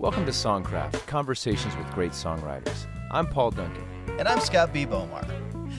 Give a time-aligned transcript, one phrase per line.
[0.00, 2.86] Welcome to Songcraft Conversations with Great Songwriters.
[3.10, 3.84] I'm Paul Duncan.
[4.16, 4.86] And I'm Scott B.
[4.86, 5.26] Bomar.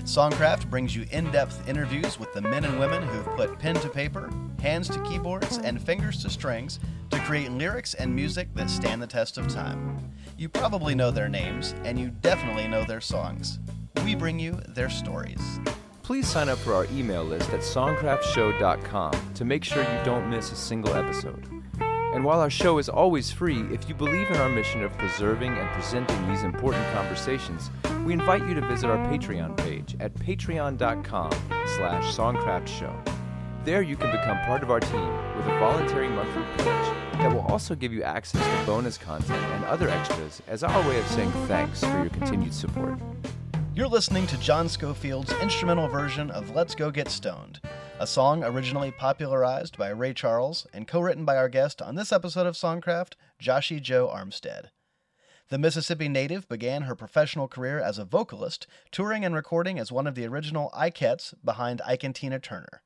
[0.04, 3.88] Songcraft brings you in depth interviews with the men and women who've put pen to
[3.88, 4.30] paper,
[4.62, 9.08] hands to keyboards, and fingers to strings to create lyrics and music that stand the
[9.08, 10.12] test of time.
[10.38, 13.60] You probably know their names, and you definitely know their songs.
[14.04, 15.62] We bring you their stories.
[16.04, 20.52] Please sign up for our email list at songcraftshow.com to make sure you don't miss
[20.52, 21.59] a single episode.
[22.14, 25.56] And while our show is always free, if you believe in our mission of preserving
[25.56, 27.70] and presenting these important conversations,
[28.04, 31.32] we invite you to visit our Patreon page at patreon.com
[31.78, 32.94] slash songcraftshow.
[33.64, 37.46] There you can become part of our team with a voluntary monthly pledge that will
[37.52, 41.32] also give you access to bonus content and other extras as our way of saying
[41.48, 42.98] thanks for your continued support.
[43.76, 47.62] You're listening to John Scofield's instrumental version of Let's Go Get Stoned,
[48.02, 52.14] a song originally popularized by Ray Charles and co written by our guest on this
[52.14, 54.68] episode of Songcraft, Joshie Jo Armstead.
[55.50, 60.08] The Mississippi native began her professional career as a vocalist, touring and recording as one
[60.08, 62.84] of the original Ikettes behind Ike and Tina Turner.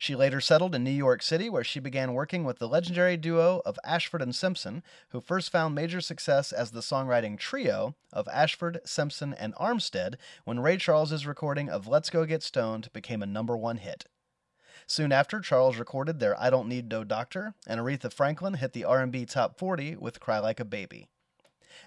[0.00, 3.62] She later settled in New York City, where she began working with the legendary duo
[3.64, 8.80] of Ashford and Simpson, who first found major success as the songwriting trio of Ashford,
[8.84, 13.56] Simpson, and Armstead when Ray Charles's recording of Let's Go Get Stoned became a number
[13.56, 14.06] one hit.
[14.90, 18.84] Soon after, Charles recorded their I Don't Need No Doctor, and Aretha Franklin hit the
[18.84, 21.06] R&B Top 40 with Cry Like a Baby.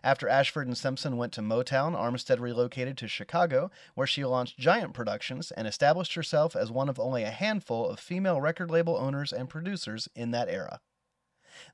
[0.02, 4.94] After Ashford and Simpson went to Motown, Armstead relocated to Chicago, where she launched Giant
[4.94, 9.34] Productions and established herself as one of only a handful of female record label owners
[9.34, 10.80] and producers in that era.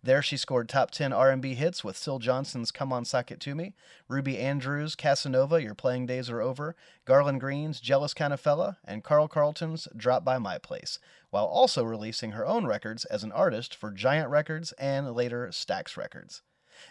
[0.04, 3.56] There she scored top 10 R&B hits with Syl Johnson's Come On Sock It To
[3.56, 3.74] Me,
[4.08, 9.04] Ruby Andrews' Casanova Your Playing Days Are Over, Garland Green's Jealous Kind of Fella, and
[9.04, 13.76] Carl Carlton's Drop By My Place, while also releasing her own records as an artist
[13.76, 16.42] for Giant Records and later Stax Records.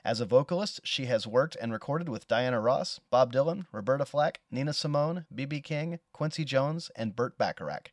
[0.04, 4.40] As a vocalist, she has worked and recorded with Diana Ross, Bob Dylan, Roberta Flack,
[4.50, 5.60] Nina Simone, B.B.
[5.62, 7.92] King, Quincy Jones, and Burt Bacharach.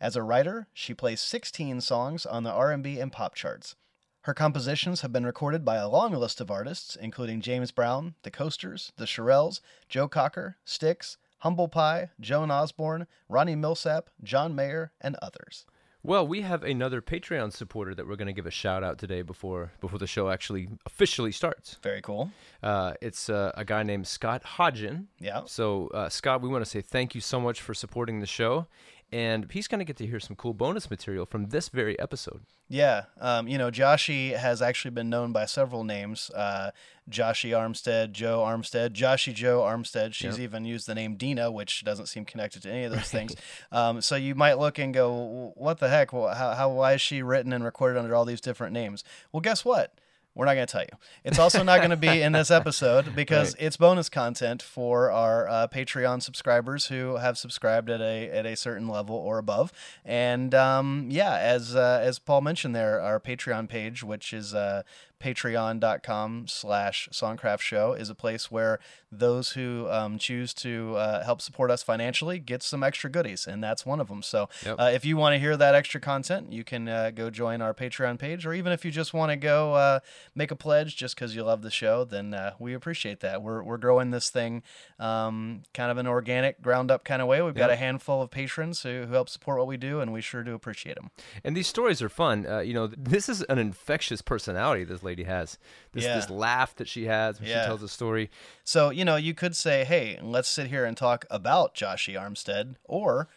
[0.00, 3.76] As a writer, she plays 16 songs on the R&B and pop charts.
[4.24, 8.30] Her compositions have been recorded by a long list of artists, including James Brown, The
[8.30, 15.14] Coasters, The Shirelles, Joe Cocker, Styx, Humble Pie, Joan Osborne, Ronnie Milsap, John Mayer, and
[15.20, 15.66] others.
[16.02, 19.20] Well, we have another Patreon supporter that we're going to give a shout out today
[19.20, 21.78] before before the show actually officially starts.
[21.82, 22.30] Very cool.
[22.62, 25.06] Uh, it's uh, a guy named Scott Hodgen.
[25.18, 25.42] Yeah.
[25.46, 28.66] So, uh, Scott, we want to say thank you so much for supporting the show
[29.12, 32.42] and he's going to get to hear some cool bonus material from this very episode.
[32.68, 36.70] Yeah, um, you know, Joshie has actually been known by several names: uh,
[37.10, 40.14] Joshie Armstead, Joe Armstead, Joshie Joe Armstead.
[40.14, 40.44] She's yep.
[40.44, 43.06] even used the name Dina, which doesn't seem connected to any of those right.
[43.28, 43.36] things.
[43.70, 46.12] Um, so you might look and go, "What the heck?
[46.12, 49.40] Well, how, how why is she written and recorded under all these different names?" Well,
[49.40, 49.94] guess what?
[50.34, 50.98] We're not going to tell you.
[51.22, 53.62] It's also not going to be in this episode because right.
[53.66, 58.56] it's bonus content for our uh, Patreon subscribers who have subscribed at a at a
[58.56, 59.72] certain level or above.
[60.04, 64.82] And um, yeah, as uh, as Paul mentioned there, our Patreon page, which is uh,
[65.20, 68.78] patreon.com slash songcraft show is a place where
[69.10, 73.62] those who um, choose to uh, help support us financially get some extra goodies and
[73.62, 74.76] that's one of them so yep.
[74.78, 77.72] uh, if you want to hear that extra content you can uh, go join our
[77.72, 80.00] patreon page or even if you just want to go uh,
[80.34, 83.42] make a pledge just because you love the show then uh, we appreciate that.
[83.42, 84.62] We're, we're growing this thing
[84.98, 87.40] um, kind of an organic ground up kind of way.
[87.42, 90.20] We've got a handful of patrons who, who help support what we do and we
[90.20, 91.10] sure do appreciate them
[91.42, 92.46] and these stories are fun.
[92.46, 95.58] Uh, you know this is an infectious personality this lady has.
[95.92, 96.16] This yeah.
[96.16, 97.62] this laugh that she has when yeah.
[97.62, 98.30] she tells a story.
[98.64, 102.76] So you know, you could say, "Hey, let's sit here and talk about Joshie Armstead,"
[102.84, 103.28] or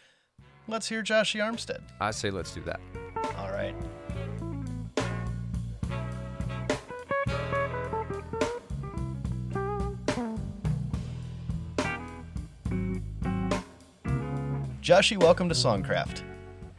[0.66, 2.80] "Let's hear Joshie Armstead." I say, let's do that.
[3.36, 3.74] All right.
[14.88, 16.22] Joshie, welcome to Songcraft.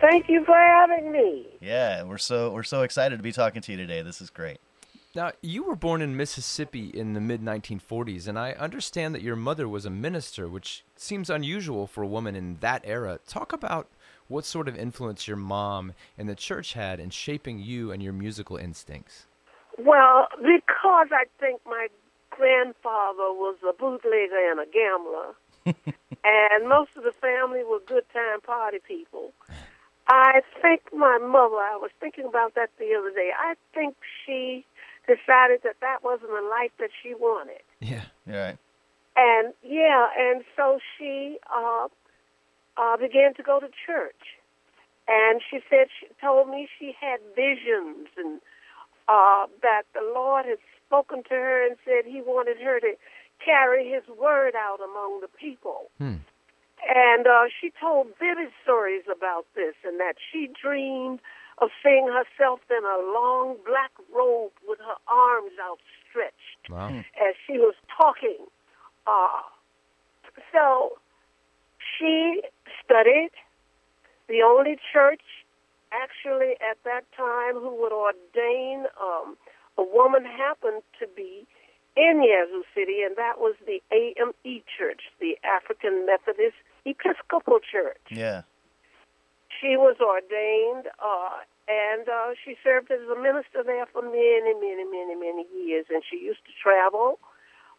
[0.02, 1.46] Thank you for having me.
[1.62, 4.02] Yeah, we're so we're so excited to be talking to you today.
[4.02, 4.60] This is great.
[5.16, 9.36] Now, you were born in Mississippi in the mid 1940s, and I understand that your
[9.36, 13.20] mother was a minister, which seems unusual for a woman in that era.
[13.28, 13.88] Talk about
[14.28, 18.14] what sort of influence your mom and the church had in shaping you and your
[18.14, 19.26] musical instincts.
[19.80, 21.88] Well, because I think my
[22.30, 25.34] grandfather was a bootlegger and a gambler,
[26.24, 29.34] and most of the family were good time party people.
[30.08, 33.96] I think my mother, I was thinking about that the other day, I think
[34.26, 34.66] she
[35.10, 37.66] decided that that wasn't the life that she wanted.
[37.82, 38.58] Yeah, right.
[39.18, 41.88] And yeah, and so she uh,
[42.78, 44.38] uh, began to go to church,
[45.08, 48.40] and she said she told me she had visions and
[49.10, 52.94] uh, that the Lord had spoken to her and said He wanted her to
[53.44, 55.90] carry His word out among the people.
[55.98, 56.22] Hmm.
[56.88, 61.20] And uh, she told vivid stories about this, and that she dreamed
[61.62, 66.90] of seeing herself in a long black robe with her arms outstretched Wow.
[66.90, 68.38] as she was talking.
[69.08, 69.42] Uh,
[70.54, 70.98] so
[71.98, 72.42] she
[72.84, 73.32] studied.
[74.28, 75.22] The only church,
[75.92, 79.36] actually, at that time, who would ordain um,
[79.78, 81.48] a woman happened to be
[81.98, 86.56] in Yazoo City, and that was the AME Church, the African Methodist
[86.86, 87.98] Episcopal Church.
[88.10, 88.44] Yeah.
[89.60, 94.86] She was ordained, uh, and uh, she served as a minister there for many, many,
[94.86, 95.86] many, many years.
[95.90, 97.20] And she used to travel.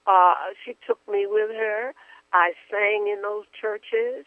[0.06, 0.34] Uh,
[0.64, 1.92] she took me with her.
[2.32, 4.24] I sang in those churches,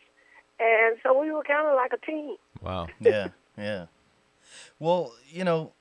[0.59, 2.35] and so we were kind of like a team.
[2.61, 2.87] Wow.
[2.99, 3.85] yeah, yeah.
[4.79, 5.71] Well, you know,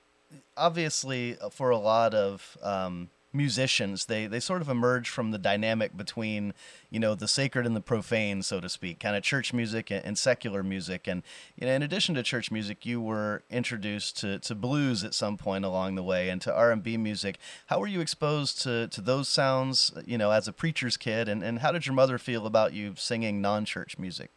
[0.56, 5.38] obviously, uh, for a lot of um, musicians, they they sort of emerge from the
[5.38, 6.54] dynamic between,
[6.90, 10.04] you know, the sacred and the profane, so to speak, kind of church music and,
[10.04, 11.06] and secular music.
[11.06, 11.22] And
[11.56, 15.36] you know, in addition to church music, you were introduced to, to blues at some
[15.36, 17.38] point along the way and to R and B music.
[17.66, 19.92] How were you exposed to to those sounds?
[20.04, 22.94] You know, as a preacher's kid, and and how did your mother feel about you
[22.96, 24.30] singing non-church music?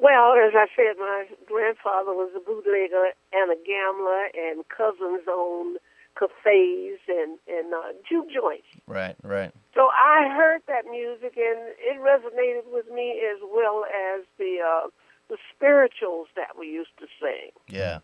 [0.00, 5.76] Well, as I said, my grandfather was a bootlegger and a gambler, and cousins owned
[6.20, 8.68] cafes and and uh, juke joints.
[8.86, 9.52] Right, right.
[9.74, 14.88] So I heard that music, and it resonated with me as well as the uh,
[15.30, 17.50] the spirituals that we used to sing.
[17.68, 18.00] Yeah.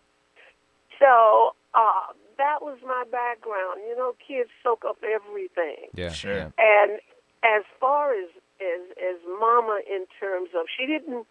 [0.98, 3.80] So uh, that was my background.
[3.86, 5.88] You know, kids soak up everything.
[5.94, 6.10] Yeah.
[6.12, 6.52] Sure.
[6.58, 7.00] And
[7.44, 8.30] as far as
[8.60, 11.26] as as Mama, in terms of she didn't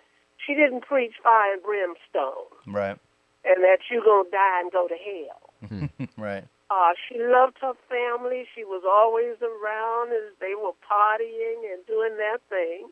[0.45, 2.97] she didn't preach fire and brimstone, Right.
[3.43, 6.09] and that you're gonna die and go to hell.
[6.17, 6.43] right.
[6.69, 8.45] Uh, she loved her family.
[8.55, 12.89] She was always around as they were partying and doing that thing.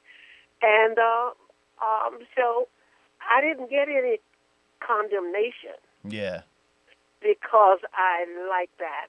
[0.61, 1.31] And uh,
[1.81, 2.67] um, so
[3.21, 4.19] I didn't get any
[4.79, 6.41] condemnation Yeah.
[7.21, 9.07] because I liked that,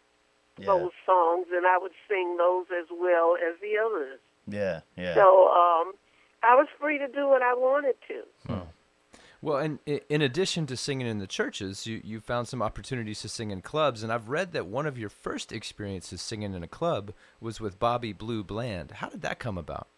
[0.59, 0.67] Yeah.
[0.67, 4.19] those songs, and I would sing those as well as the others.
[4.47, 4.81] Yeah.
[4.97, 5.15] Yeah.
[5.15, 5.93] So um,
[6.43, 8.65] I was free to do what I wanted to.
[9.45, 13.29] Well, and in addition to singing in the churches, you, you found some opportunities to
[13.29, 16.67] sing in clubs, and I've read that one of your first experiences singing in a
[16.67, 17.13] club
[17.43, 18.93] was with Bobby Blue Bland.
[18.93, 19.89] How did that come about?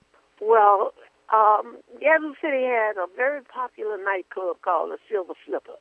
[0.40, 0.94] Well,
[1.32, 5.78] um, Yazoo City had a very popular nightclub called the Silver Slipper,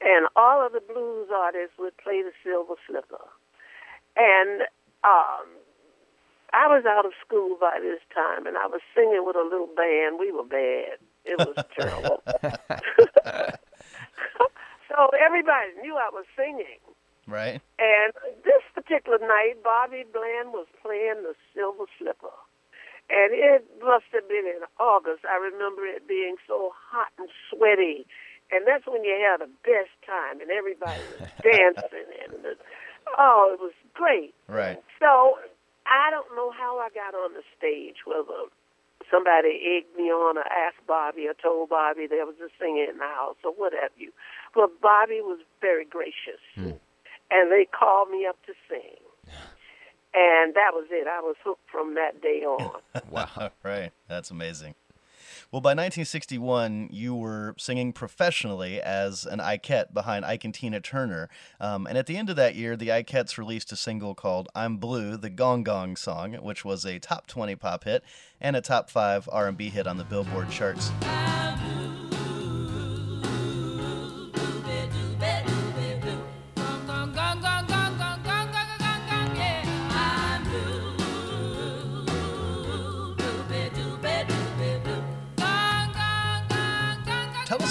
[0.00, 3.28] and all of the blues artists would play the Silver Slipper.
[4.16, 4.62] And
[5.04, 5.44] um,
[6.54, 9.68] I was out of school by this time, and I was singing with a little
[9.76, 10.16] band.
[10.18, 11.04] We were bad.
[11.24, 12.22] It was terrible.
[14.88, 16.78] so everybody knew I was singing.
[17.26, 17.60] right.
[17.78, 18.12] And
[18.44, 22.34] this particular night, Bobby Bland was playing the Silver Slipper.
[23.10, 25.24] And it must have been in August.
[25.28, 28.06] I remember it being so hot and sweaty.
[28.50, 32.08] And that's when you had the best time, and everybody was dancing.
[32.24, 32.56] And the,
[33.18, 34.32] oh, it was great.
[34.48, 34.80] Right.
[35.00, 35.36] So
[35.84, 38.48] I don't know how I got on the stage, whether
[39.10, 42.98] somebody egged me on or asked Bobby or told Bobby there was a singer in
[42.98, 44.12] the house or what have you.
[44.54, 46.40] But Bobby was very gracious.
[46.54, 46.78] Hmm.
[47.30, 49.00] And they called me up to sing.
[50.16, 51.08] And that was it.
[51.08, 52.80] I was hooked from that day on.
[53.10, 53.50] Wow.
[53.64, 53.90] right.
[54.08, 54.74] That's amazing.
[55.54, 61.28] Well, by 1961, you were singing professionally as an Ikette behind Ike and Tina Turner.
[61.60, 64.78] Um, and at the end of that year, the Ikettes released a single called I'm
[64.78, 68.02] Blue, the Gong Gong song, which was a top 20 pop hit
[68.40, 70.90] and a top 5 R&B hit on the Billboard charts.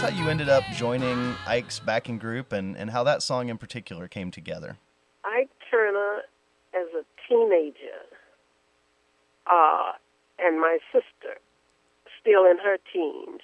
[0.04, 4.10] How you ended up joining Ike's backing group and, and how that song in particular
[4.10, 4.76] came together.
[5.24, 6.24] Ike Turner,
[6.74, 8.04] as a teenager,
[9.50, 9.94] uh,
[10.40, 11.40] and my sister,
[12.20, 13.40] still in her teens,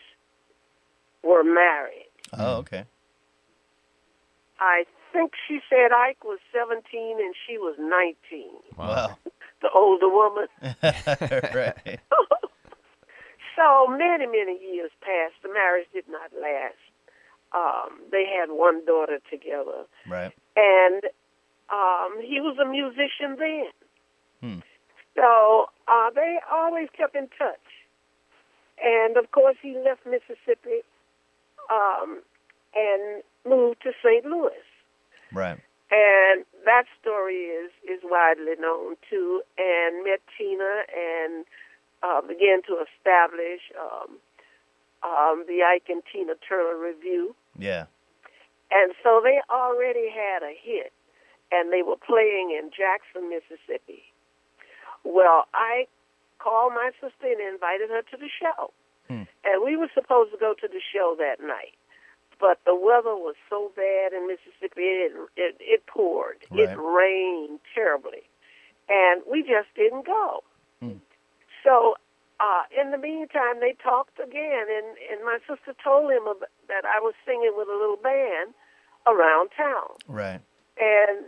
[1.24, 2.10] were married.
[2.38, 2.84] Oh, okay.
[4.60, 6.84] I think she said Ike was 17
[7.22, 8.48] and she was 19,
[8.78, 9.18] Wow.
[9.62, 10.48] the older woman.
[11.56, 12.00] right.
[13.56, 15.36] So many, many years passed.
[15.44, 16.75] The marriage did not last.
[17.51, 20.32] Um, they had one daughter together, Right.
[20.56, 21.03] and
[21.72, 23.72] um, he was a musician then.
[24.41, 24.60] Hmm.
[25.15, 27.58] So uh, they always kept in touch.
[28.84, 30.82] And of course, he left Mississippi
[31.72, 32.22] um,
[32.75, 34.25] and moved to St.
[34.25, 34.53] Louis.
[35.34, 35.60] Right.
[35.91, 39.41] And that story is is widely known too.
[39.58, 41.46] And met Tina and
[42.03, 44.18] uh, began to establish um,
[45.03, 47.36] um, the Ike and Tina Turner Revue.
[47.58, 47.86] Yeah.
[48.72, 50.94] And so they already had a hit,
[51.51, 54.03] and they were playing in Jackson, Mississippi.
[55.03, 55.88] Well, I
[56.38, 58.72] called my sister and invited her to the show.
[59.08, 59.24] Hmm.
[59.44, 61.75] And we were supposed to go to the show that night.
[62.39, 66.38] But the weather was so bad in Mississippi, it, it, it poured.
[66.51, 68.24] It rained terribly.
[68.88, 70.44] And we just didn't go.
[70.79, 71.03] Hmm.
[71.63, 71.96] So
[72.39, 76.86] uh, in the meantime, they talked again, and, and my sister told him ab- that
[76.86, 78.54] I was singing with a little band
[79.08, 79.92] around town.
[80.08, 80.39] Right.
[80.80, 81.25] And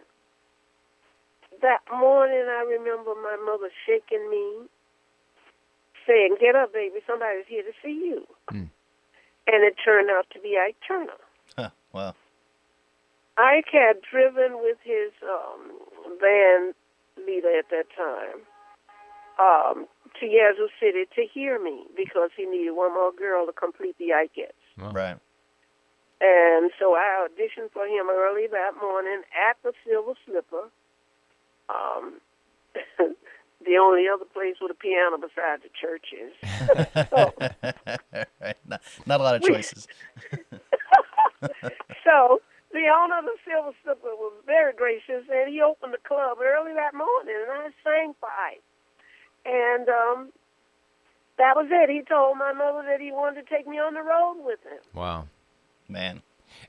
[1.61, 4.67] that morning, I remember my mother shaking me,
[6.07, 8.25] saying, Get up, baby, somebody's here to see you.
[8.49, 8.71] Hmm.
[9.47, 11.19] And it turned out to be Ike Turner.
[11.57, 11.69] Huh.
[11.91, 12.15] Well.
[13.37, 15.71] Ike had driven with his um,
[16.21, 16.73] band
[17.17, 18.41] leader at that time
[19.39, 19.87] um,
[20.19, 24.09] to Yazoo City to hear me because he needed one more girl to complete the
[24.13, 24.51] Ikettes.
[24.77, 24.91] Wow.
[24.91, 25.17] Right.
[26.21, 30.69] And so I auditioned for him early that morning at the Silver Slipper.
[31.67, 32.21] Um,
[33.65, 36.33] the only other place with a piano besides the church is.
[37.09, 37.33] so,
[38.39, 38.57] right.
[38.67, 39.87] Not, not a lot of choices.
[42.05, 42.39] so
[42.71, 46.73] the owner of the Silver Slipper was very gracious, and he opened the club early
[46.73, 48.61] that morning, and I sang for Ike.
[49.45, 50.29] And um,
[51.37, 51.89] that was it.
[51.89, 54.79] He told my mother that he wanted to take me on the road with him.
[54.93, 55.27] Wow.
[55.87, 56.21] Man.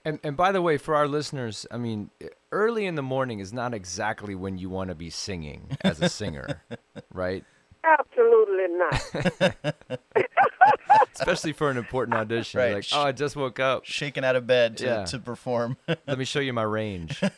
[0.05, 2.11] And and by the way, for our listeners, I mean,
[2.53, 6.09] early in the morning is not exactly when you want to be singing as a
[6.09, 6.63] singer,
[7.13, 7.45] right?
[7.85, 9.75] Absolutely not.
[11.15, 12.61] Especially for an important audition.
[12.61, 12.75] Right.
[12.75, 13.85] like, oh, I just woke up.
[13.85, 15.05] Shaken out of bed to, Yeah.
[15.07, 15.77] to perform.
[15.89, 17.21] Let me show you my range.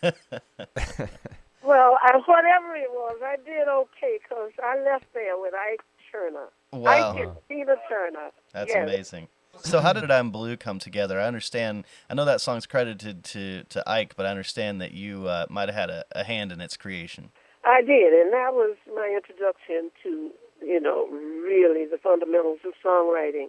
[1.64, 5.80] Well, I, whatever it was, I did okay because I left there with Ike
[6.12, 6.48] Turner.
[6.72, 7.12] Wow.
[7.12, 8.30] Ike and Tina Turner.
[8.52, 8.88] That's yes.
[8.88, 9.28] amazing.
[9.60, 11.20] So how did I'm Blue come together?
[11.20, 11.84] I understand.
[12.10, 15.68] I know that song's credited to, to Ike, but I understand that you uh, might
[15.68, 17.30] have had a, a hand in its creation.
[17.64, 20.30] I did, and that was my introduction to,
[20.60, 23.48] you know, really the fundamentals of songwriting.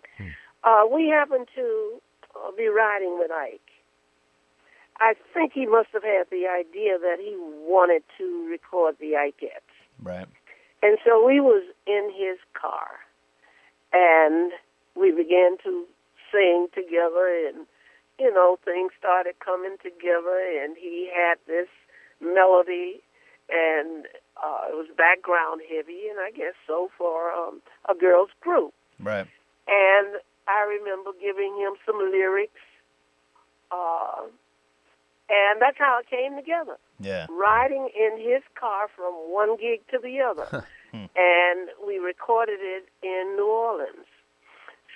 [0.64, 2.00] Uh, we happened to
[2.36, 3.60] uh, be riding with Ike.
[5.00, 9.76] I think he must have had the idea that he wanted to record the Ikettes.
[10.02, 10.28] Right.
[10.82, 13.00] And so we was in his car,
[13.92, 14.52] and
[14.96, 15.86] we began to
[16.32, 17.66] sing together, and
[18.20, 21.68] you know things started coming together, and he had this
[22.22, 23.02] melody,
[23.50, 24.06] and
[24.38, 28.74] uh, it was background heavy, and I guess so for um, a girls group.
[29.00, 29.28] Right.
[29.68, 32.62] And I remember giving him some lyrics,
[33.72, 34.30] uh,
[35.30, 37.28] and that's how it came together Yeah.
[37.30, 40.66] riding in his car from one gig to the other.
[40.94, 44.08] and we recorded it in New Orleans.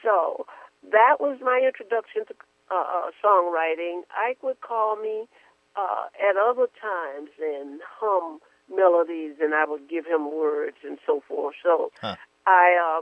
[0.03, 0.45] So
[0.91, 2.33] that was my introduction to
[2.71, 4.01] uh, uh, songwriting.
[4.15, 5.27] Ike would call me
[5.75, 8.39] uh, at other times and hum
[8.73, 11.55] melodies, and I would give him words and so forth.
[11.63, 12.15] So Huh.
[12.45, 13.01] I, uh,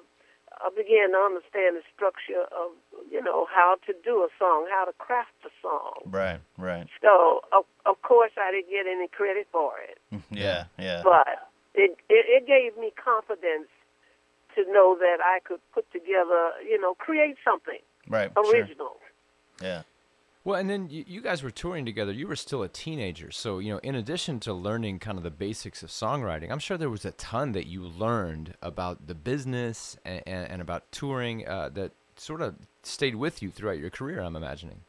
[0.60, 2.72] I began to understand the structure of,
[3.12, 6.02] you know, how to do a song, how to craft a song.
[6.06, 6.40] Right.
[6.58, 6.88] Right.
[7.02, 9.98] So, of, of course, I didn't get any credit for it,
[10.32, 10.66] Yeah.
[10.78, 11.02] Yeah.
[11.04, 13.70] but it, it it gave me confidence
[14.56, 18.32] to know that I could put together, you know, create something Right.
[18.34, 18.56] Sure.
[18.56, 18.98] original.
[19.62, 19.84] Yeah.
[20.48, 22.14] Well, and then you, you guys were touring together.
[22.14, 25.30] You were still a teenager, so you know, in addition to learning kind of the
[25.30, 29.98] basics of songwriting, I'm sure there was a ton that you learned about the business
[30.06, 34.22] and, and, and about touring uh, that sort of stayed with you throughout your career.
[34.22, 34.86] I'm imagining.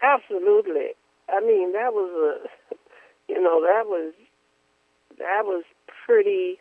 [0.00, 0.94] Absolutely.
[1.28, 2.38] I mean, that was
[2.70, 2.74] a,
[3.28, 4.14] you know, that was
[5.18, 5.64] that was
[6.06, 6.60] pretty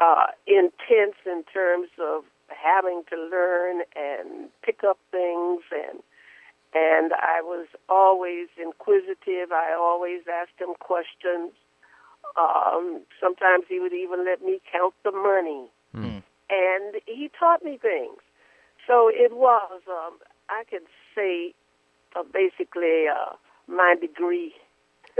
[0.00, 6.00] uh, intense in terms of having to learn and pick up things and
[6.76, 9.50] and I was always inquisitive.
[9.52, 11.52] I always asked him questions.
[12.36, 16.18] Um, sometimes he would even let me count the money, Hmm.
[16.50, 18.20] and he taught me things.
[18.86, 20.18] So it was, um,
[20.50, 21.54] I could say,
[22.14, 23.36] uh, basically uh,
[23.68, 24.54] my degree,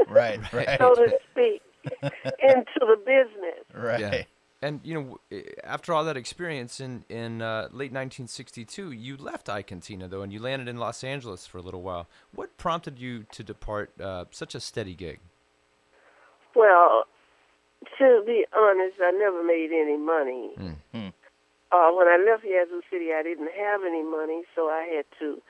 [0.08, 0.40] Right.
[0.52, 0.68] Right.
[0.78, 1.62] so to speak,
[2.42, 3.64] into the business.
[3.74, 4.00] Right.
[4.00, 4.22] Yeah.
[4.62, 9.48] And you know, eh, after all that experience in in uh, late 1962, you left
[9.48, 12.06] Ike and though, and you landed in Los Angeles for a little while.
[12.34, 15.20] What prompted you to depart uh, such a steady gig?
[16.54, 17.04] Well,
[17.98, 20.50] to be honest, I never made any money.
[20.58, 20.76] Mm.
[20.92, 21.08] Hmm.
[21.70, 25.42] Uh, when I left Yazoo City, I didn't have any money, so I had to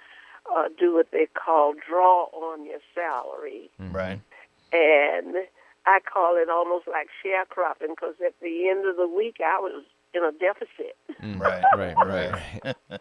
[0.52, 3.70] uh, do what they call draw on your salary.
[3.78, 4.20] Right.
[4.72, 5.36] and
[5.86, 9.84] I call it almost like sharecropping because at the end of the week I was
[10.14, 10.96] in a deficit.
[11.22, 11.64] Mm, Right.
[11.74, 13.00] right, right, right.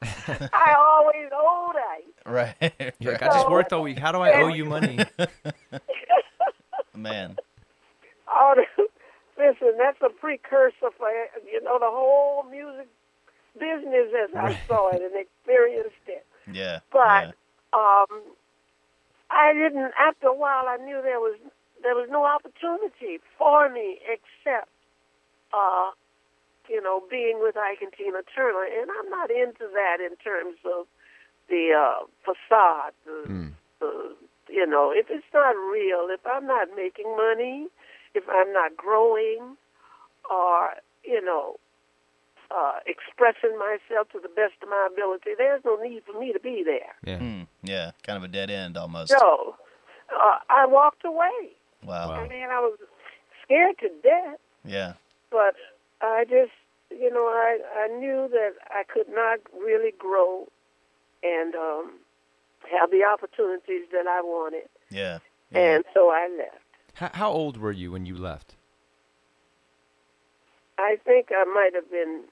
[0.52, 2.02] I always owed I.
[2.30, 2.94] right.
[3.00, 3.98] You're like, I just worked all week.
[3.98, 4.98] How do I owe you money?
[6.94, 7.36] Man.
[8.30, 8.54] Oh,
[9.38, 11.08] listen, that's a precursor for
[11.50, 12.88] you know the whole music
[13.54, 16.26] business as I saw it and experienced it.
[16.52, 16.80] Yeah.
[16.92, 17.34] But
[17.72, 18.22] um,
[19.30, 19.92] I didn't.
[19.98, 21.36] After a while, I knew there was
[21.82, 24.68] there was no opportunity for me except,
[25.52, 25.90] uh,
[26.68, 30.56] you know, being with Ike and Tina Turner, and I'm not into that in terms
[30.64, 30.86] of
[31.48, 32.92] the uh, facade.
[33.04, 33.52] The, Mm.
[33.80, 34.16] the,
[34.48, 37.68] you know, if it's not real, if I'm not making money,
[38.14, 39.56] if I'm not growing,
[40.30, 41.56] or you know,
[42.50, 46.40] uh, expressing myself to the best of my ability, there's no need for me to
[46.40, 46.94] be there.
[47.04, 47.18] Yeah.
[47.18, 47.42] Hmm.
[47.62, 47.90] Yeah.
[48.02, 49.10] Kind of a dead end almost.
[49.10, 49.54] So
[50.12, 51.52] uh, I walked away.
[51.84, 52.08] Wow.
[52.08, 52.14] Wow.
[52.14, 52.78] I mean, I was
[53.44, 54.94] scared to death, Yeah.
[55.30, 55.54] but
[56.00, 56.52] I just,
[56.90, 60.48] you know, I I knew that I could not really grow
[61.22, 61.92] and um,
[62.70, 65.18] have the opportunities that I wanted, Yeah.
[65.50, 65.58] yeah.
[65.76, 66.64] and so I left.
[66.94, 68.54] How, how old were you when you left?
[70.78, 72.24] I think I might have been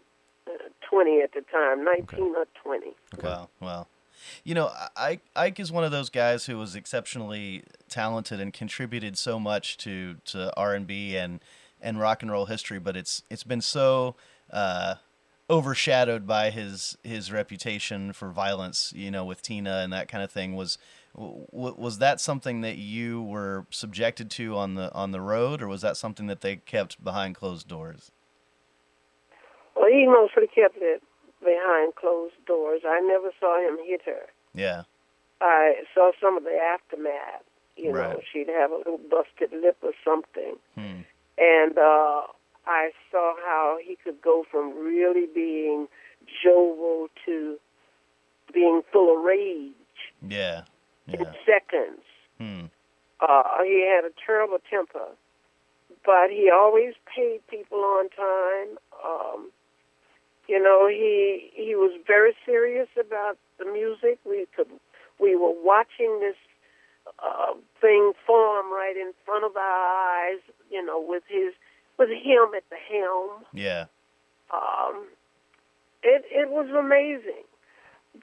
[0.89, 2.87] 20 at the time, 19 or 20.
[3.23, 3.87] Wow, wow.
[4.45, 9.19] You know, Ike, Ike is one of those guys who was exceptionally talented and contributed
[9.19, 11.41] so much to, to R and B and
[11.81, 14.17] and rock and roll history, but it's it's been so
[14.51, 14.97] uh,
[15.49, 18.93] overshadowed by his his reputation for violence.
[18.97, 20.57] You know, with Tina and that kind of thing.
[20.57, 20.79] Was
[21.15, 25.69] w- was that something that you were subjected to on the on the road, or
[25.69, 28.11] was that something that they kept behind closed doors?
[29.77, 31.03] Well, he mostly kept it
[31.41, 32.83] behind closed doors.
[32.87, 34.27] I never saw him hit her.
[34.55, 34.83] Yeah,
[35.41, 37.45] I saw some of the aftermath.
[37.77, 40.57] You know, she'd have a little busted lip or something.
[40.75, 41.01] Hmm.
[41.37, 42.23] And uh,
[42.67, 45.87] I saw how he could go from really being
[46.43, 47.59] jovial to
[48.53, 49.73] being full of rage
[50.27, 50.63] yeah,
[51.07, 52.03] in seconds.
[52.39, 52.67] Hmm.
[53.21, 55.09] Uh, he had a terrible temper,
[56.05, 58.79] but he always paid people on time.
[59.05, 59.51] Um,
[60.49, 64.19] you know, he he was very serious about the music.
[64.25, 64.69] We could
[65.21, 66.37] we were watching this
[67.23, 70.41] uh, thing form right in front of our eyes.
[70.71, 71.53] You know, with his
[71.99, 73.45] with him at the helm.
[73.53, 73.87] Yeah,
[74.53, 75.07] Um,
[76.03, 77.45] it it was amazing,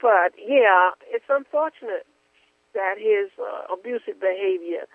[0.00, 2.06] but yeah, it's unfortunate
[2.74, 4.86] that his uh, abusive behavior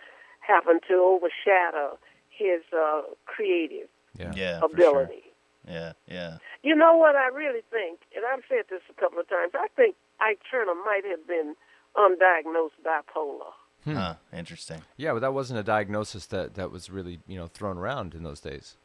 [0.41, 1.97] happened to overshadow
[2.29, 3.87] his uh, creative
[4.17, 4.31] Yeah.
[4.35, 4.59] yeah.
[4.63, 5.23] ability.
[5.69, 6.37] Yeah, yeah.
[6.63, 9.51] You know what I really think, and I've said this a couple of times.
[9.55, 11.55] I think Ike Turner might have been
[11.95, 13.51] undiagnosed bipolar.
[13.85, 13.93] Hmm.
[13.93, 14.81] Huh, interesting.
[14.97, 18.23] Yeah, but that wasn't a diagnosis that, that was really, you know, thrown around in
[18.23, 18.75] those days.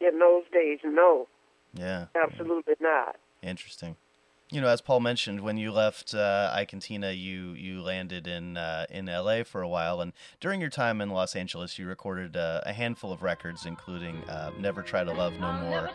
[0.00, 1.26] In those days, no,
[1.74, 2.06] Yeah.
[2.14, 3.16] absolutely not.
[3.42, 3.96] Interesting.
[4.50, 8.26] You know, as Paul mentioned, when you left uh, Ike and Tina, you you landed
[8.26, 9.44] in uh, in L.A.
[9.44, 13.12] for a while, and during your time in Los Angeles, you recorded uh, a handful
[13.12, 15.90] of records, including uh, "Never Try to Love No More."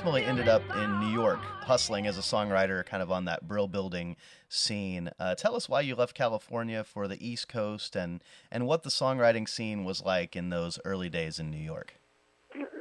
[0.00, 3.68] Ultimately ended up in New York, hustling as a songwriter, kind of on that brill
[3.68, 4.16] building
[4.48, 5.10] scene.
[5.18, 8.88] Uh, tell us why you left California for the East Coast, and and what the
[8.88, 11.96] songwriting scene was like in those early days in New York.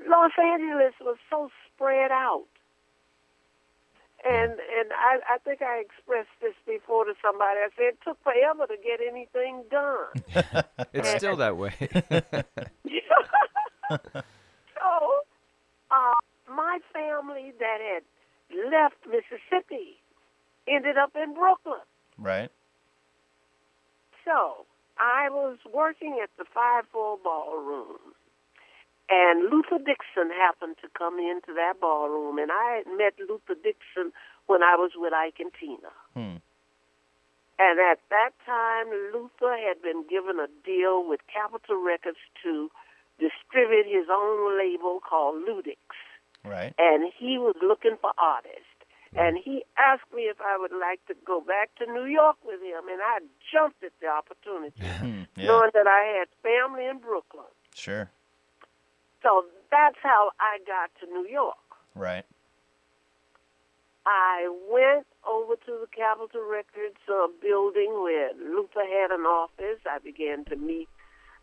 [0.08, 2.45] Los Angeles was so spread out.
[4.25, 7.60] And and I, I think I expressed this before to somebody.
[7.60, 10.63] I said it took forever to get anything done.
[10.93, 11.73] It's still that way.
[16.69, 18.03] my family that had
[18.71, 19.97] left Mississippi
[20.67, 21.86] ended up in Brooklyn.
[22.17, 22.51] Right?
[24.25, 24.65] So
[24.99, 28.13] I was working at the Five Four Ballroom,
[29.10, 34.12] and Luther Dixon happened to come into that ballroom, and I had met Luther Dixon
[34.45, 35.93] when I was with Ike and Tina.
[36.13, 36.38] Hmm.
[37.58, 42.69] And at that time, Luther had been given a deal with Capitol Records to
[43.19, 45.75] distribute his own label called Ludix.
[46.45, 46.73] Right?
[46.78, 48.65] And he was looking for artists.
[49.15, 52.62] And he asked me if I would like to go back to New York with
[52.62, 53.19] him, and I
[53.52, 55.25] jumped at the opportunity.
[55.36, 55.45] Yeah.
[55.47, 57.47] knowing that I had family in Brooklyn.
[57.73, 58.12] Sure.
[59.23, 61.56] So that's how I got to New York.
[61.95, 62.25] Right.
[64.06, 69.80] I went over to the Capitol Records uh, building where Luther had an office.
[69.89, 70.89] I began to meet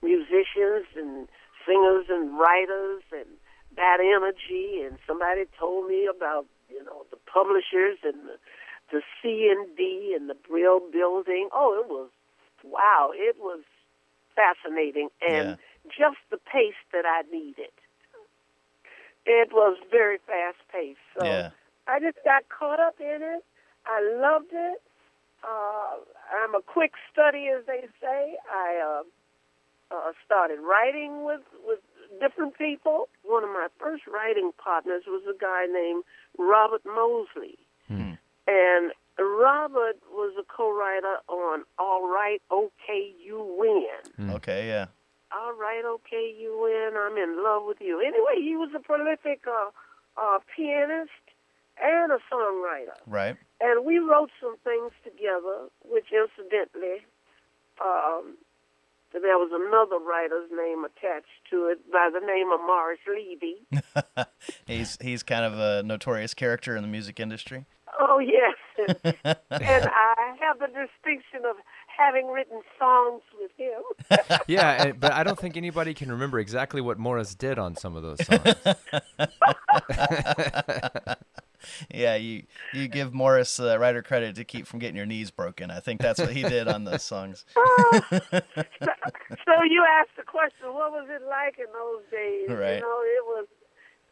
[0.03, 1.29] musicians and
[1.65, 3.29] singers and writers and
[3.77, 4.83] that energy.
[4.85, 8.37] And somebody told me about you know the publishers and the,
[8.93, 11.49] the C and D and the Brill building.
[11.53, 12.11] Oh, it was
[12.65, 13.11] wow!
[13.15, 13.63] It was
[14.35, 15.57] fascinating and
[15.89, 17.73] just the pace that I needed.
[19.25, 21.01] It was very fast paced.
[21.19, 21.51] So Yeah.
[21.89, 23.45] I just got caught up in it.
[23.87, 24.83] I loved it.
[25.43, 26.03] Uh,
[26.43, 28.37] I'm a quick study, as they say.
[28.51, 29.03] I
[29.91, 31.81] uh, uh, started writing with with
[32.21, 33.09] different people.
[33.23, 36.05] One of my first writing partners was a guy named
[36.39, 37.59] Robert Mosley,
[38.47, 44.87] and Robert was a co-writer on "All Right, Okay, You Win." Okay, yeah.
[45.33, 46.97] All right, okay, you win.
[46.97, 48.01] I'm in love with you.
[48.01, 49.71] Anyway, he was a prolific uh,
[50.17, 51.11] uh, pianist
[51.83, 52.97] and a songwriter.
[53.07, 53.37] Right.
[53.61, 57.05] And we wrote some things together, which incidentally,
[57.83, 58.37] um,
[59.23, 63.67] there was another writer's name attached to it by the name of Morris Levy.
[64.67, 67.67] He's he's kind of a notorious character in the music industry.
[67.99, 68.55] Oh, yes.
[69.19, 71.57] And, and I have the distinction of
[71.97, 73.83] having written songs with him.
[74.47, 77.97] Yeah, eh, but I don't think anybody can remember exactly what Morris did on some
[77.97, 78.55] of those songs.
[81.93, 85.71] Yeah, you you give Morris uh, writer credit to keep from getting your knees broken.
[85.71, 87.45] I think that's what he did on those songs.
[87.55, 87.61] so
[89.69, 92.49] you asked the question, what was it like in those days?
[92.49, 92.77] Right.
[92.77, 93.47] You know, it was,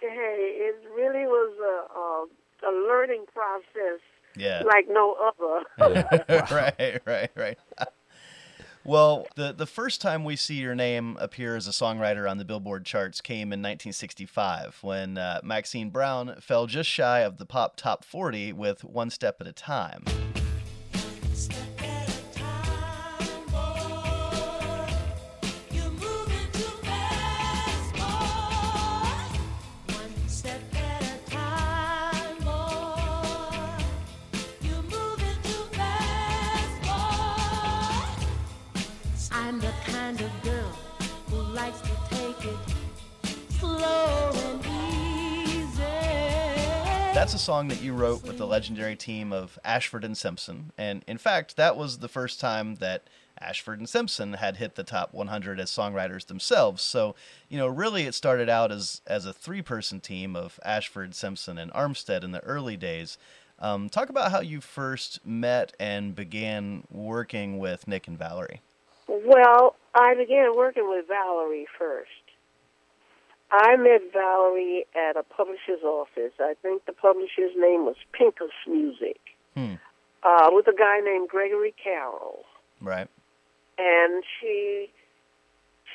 [0.00, 4.00] hey, it really was a, a, a learning process
[4.36, 4.62] Yeah.
[4.66, 5.64] like no other.
[6.50, 7.58] right, right, right.
[8.86, 12.44] Well, the the first time we see your name appear as a songwriter on the
[12.44, 17.76] Billboard charts came in 1965 when uh, Maxine Brown fell just shy of the pop
[17.76, 20.04] top 40 with One Step at a Time.
[47.14, 51.04] That's a song that you wrote with the legendary team of Ashford and Simpson, and
[51.06, 53.04] in fact, that was the first time that
[53.38, 56.82] Ashford and Simpson had hit the top 100 as songwriters themselves.
[56.82, 57.14] So,
[57.48, 61.72] you know, really it started out as as a three-person team of Ashford, Simpson, and
[61.72, 63.16] Armstead in the early days.
[63.60, 68.60] Um, talk about how you first met and began working with Nick and Valerie.
[69.06, 72.10] Well, I began working with Valerie first.
[73.56, 76.32] I met Valerie at a publisher's office.
[76.40, 79.20] I think the publisher's name was Pincus Music,
[79.54, 79.74] Hmm.
[80.24, 82.44] uh, with a guy named Gregory Carroll.
[82.80, 83.08] Right.
[83.78, 84.90] And she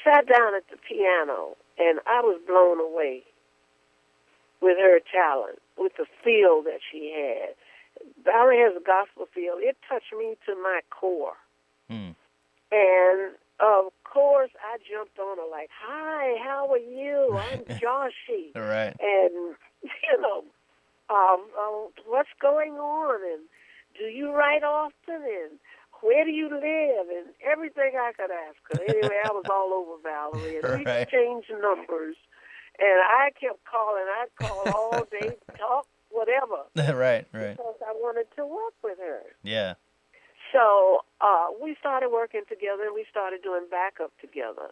[0.03, 3.23] sat down at the piano, and I was blown away
[4.61, 7.55] with her talent, with the feel that she had.
[8.23, 9.55] Valerie has a gospel feel.
[9.57, 11.35] It touched me to my core.
[11.89, 12.11] Hmm.
[12.71, 17.37] And of course, I jumped on her like, "Hi, how are you?
[17.39, 18.95] I'm Joshie." All right.
[18.99, 20.43] and you know,
[21.09, 23.19] um, um, what's going on?
[23.33, 23.43] And
[23.97, 24.93] do you write often?
[25.23, 25.59] And
[26.01, 27.07] where do you live?
[27.09, 28.79] And everything I could ask her.
[28.79, 31.01] Anyway, I was all over Valerie, and we Right.
[31.01, 32.15] exchanged numbers.
[32.79, 34.05] And I kept calling.
[34.21, 37.57] I'd call all day, talk, whatever, right, right.
[37.57, 39.21] because I wanted to work with her.
[39.43, 39.73] Yeah.
[40.51, 44.71] So uh, we started working together and we started doing backup together.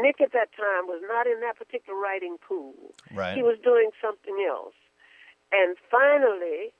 [0.00, 2.74] Nick at that time was not in that particular writing pool.
[3.12, 3.36] Right.
[3.36, 4.74] He was doing something else.
[5.50, 6.72] And finally,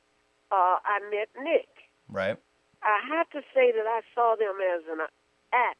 [0.50, 1.68] uh, I met Nick.
[2.08, 2.38] Right.
[2.82, 5.06] I have to say that I saw them as an
[5.52, 5.78] act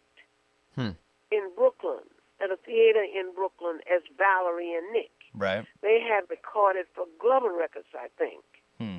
[0.75, 0.97] Hmm.
[1.31, 2.05] in Brooklyn,
[2.41, 5.11] at a theater in Brooklyn, as Valerie and Nick.
[5.35, 5.65] Right.
[5.83, 8.43] They had recorded for Glover Records, I think.
[8.79, 8.99] Hmm.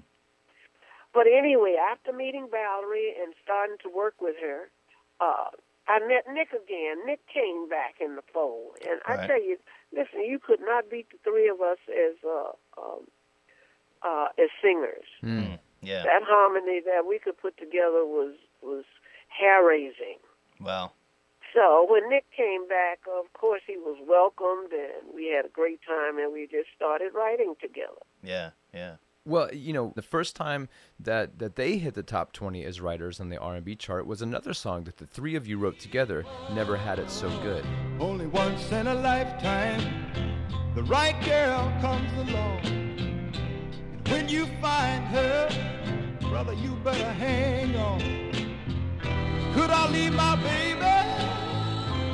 [1.13, 4.69] But anyway, after meeting Valerie and starting to work with her,
[5.21, 5.49] uh,
[5.87, 7.05] I met Nick again.
[7.05, 9.57] Nick came back in the fold, and I tell you,
[9.91, 13.07] listen, you could not beat the three of us as uh, um,
[14.01, 15.05] uh, as singers.
[15.21, 15.55] Hmm.
[15.81, 16.03] Yeah.
[16.03, 18.85] That harmony that we could put together was was
[19.27, 20.17] hair raising.
[20.61, 20.93] Wow.
[21.53, 25.81] So when Nick came back, of course he was welcomed, and we had a great
[25.85, 28.01] time, and we just started writing together.
[28.23, 28.51] Yeah.
[28.73, 28.95] Yeah.
[29.25, 30.67] Well, you know, the first time
[30.99, 34.53] that, that they hit the top 20 as writers on the R&B chart was another
[34.53, 37.65] song that the three of you wrote together, Never Had It So Good.
[38.01, 39.81] Only once in a lifetime,
[40.75, 42.59] the right girl comes along.
[42.65, 45.49] And when you find her,
[46.19, 48.01] brother, you better hang on.
[49.53, 50.81] Could I leave my baby?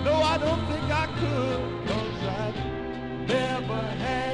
[0.06, 4.29] No, I don't think I could, cause I've never had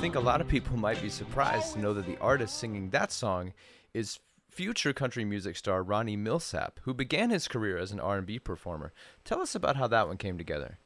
[0.00, 3.10] think a lot of people might be surprised to know that the artist singing that
[3.10, 3.52] song
[3.92, 8.92] is future country music star Ronnie Milsap, who began his career as an R&B performer.
[9.24, 10.78] Tell us about how that one came together.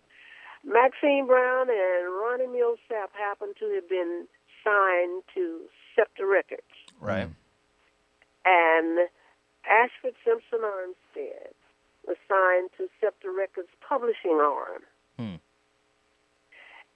[0.65, 4.27] Maxine Brown and Ronnie Milsap happened to have been
[4.65, 5.61] signed to
[5.95, 6.63] Scepter Records.
[6.99, 7.29] Right.
[8.47, 8.99] And
[9.69, 11.53] Ashford Simpson Armstead
[12.07, 14.83] was signed to Scepter Records publishing arm.
[15.19, 15.37] Hmm.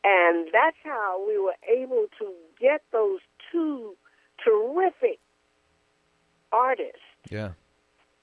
[0.04, 3.20] And that's how we were able to get those
[3.52, 3.96] two
[4.44, 5.18] terrific
[6.52, 7.52] artists Yeah.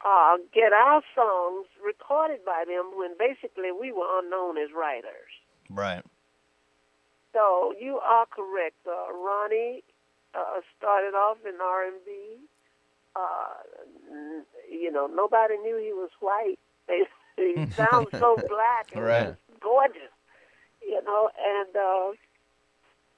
[0.06, 5.32] uh, get our songs recorded by them when basically we were unknown as writers.
[5.70, 6.04] Right.
[7.34, 8.76] So you are correct.
[8.88, 9.84] Uh, Ronnie
[10.36, 12.38] uh, started off in R and B.
[13.16, 13.54] Uh,
[14.72, 16.60] you know, nobody knew he was white.
[17.36, 19.36] He sounds so black and Right.
[19.60, 20.13] gorgeous.
[20.88, 22.12] You know, and uh,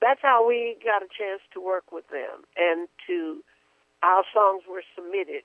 [0.01, 3.43] that's how we got a chance to work with them, and to
[4.03, 5.43] our songs were submitted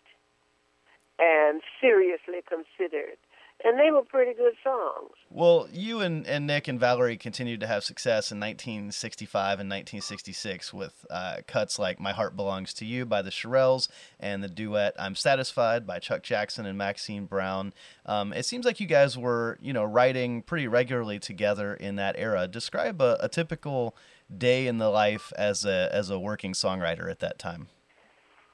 [1.18, 3.18] and seriously considered,
[3.64, 5.10] and they were pretty good songs.
[5.30, 10.72] Well, you and, and Nick and Valerie continued to have success in 1965 and 1966
[10.72, 14.94] with uh, cuts like My Heart Belongs to You by the Shirelles and the duet
[14.98, 17.72] I'm Satisfied by Chuck Jackson and Maxine Brown.
[18.06, 22.16] Um, it seems like you guys were, you know, writing pretty regularly together in that
[22.18, 22.48] era.
[22.48, 23.96] Describe a, a typical
[24.36, 27.68] day in the life as a, as a working songwriter at that time.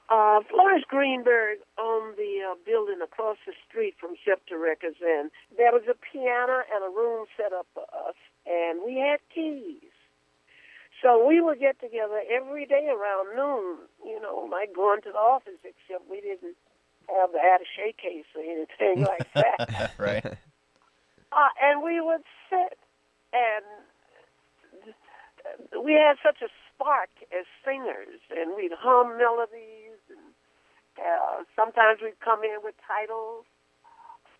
[0.09, 5.71] Uh, Florence Greenberg owned the uh, building across the street from Scepter Records, and there
[5.71, 8.15] was a piano and a room set up for us,
[8.45, 9.91] and we had keys.
[11.01, 15.17] So we would get together every day around noon, you know, like going to the
[15.17, 16.55] office, except we didn't
[17.07, 19.91] have the attache case or anything like that.
[19.97, 20.25] right?
[20.25, 22.79] Uh, and we would sit,
[23.33, 23.63] and
[25.83, 29.86] we had such a spark as singers, and we'd hum melodies,
[30.99, 33.45] uh, sometimes we'd come in with titles.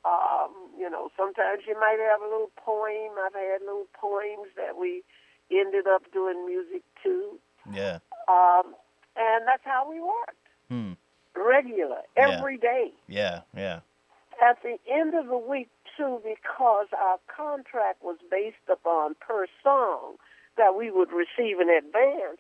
[0.05, 3.11] Um, you know, sometimes you might have a little poem.
[3.25, 5.03] I've had little poems that we
[5.51, 7.39] ended up doing music to,
[7.71, 7.99] Yeah.
[8.27, 8.75] um,
[9.15, 10.47] and that's how we worked.
[10.69, 10.93] Hmm.
[11.35, 12.29] Regular, Yeah.
[12.39, 13.41] every day Yeah.
[13.55, 13.79] Yeah.
[14.41, 20.17] at the end of the week too because our contract was based upon per song
[20.57, 22.39] that we would receive in advance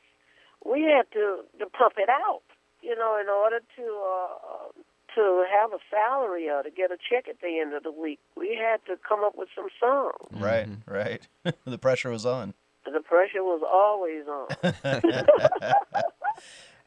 [0.63, 2.43] we had to to pump it out
[2.81, 4.81] you know in order to uh
[5.15, 8.19] to have a salary or to get a check at the end of the week
[8.35, 10.67] we had to come up with some songs Right.
[10.85, 11.27] Right.
[11.65, 12.53] the pressure was on.
[12.85, 14.47] the pressure was always on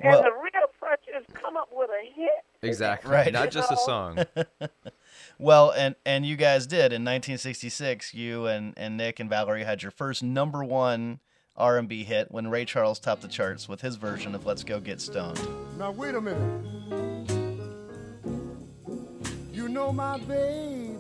[0.00, 2.31] and Well- the real pressure is come up with a hit
[2.62, 3.11] Exactly.
[3.11, 3.33] Right.
[3.33, 4.22] Not just a song.
[5.38, 8.12] Well, and and you guys did in 1966.
[8.12, 11.20] You and and Nick and Valerie had your first number one
[11.61, 15.01] R&B hit when Ray Charles topped the charts with his version of "Let's Go Get
[15.01, 15.40] Stoned."
[15.79, 16.66] Now wait a minute.
[19.53, 20.96] You know my baby.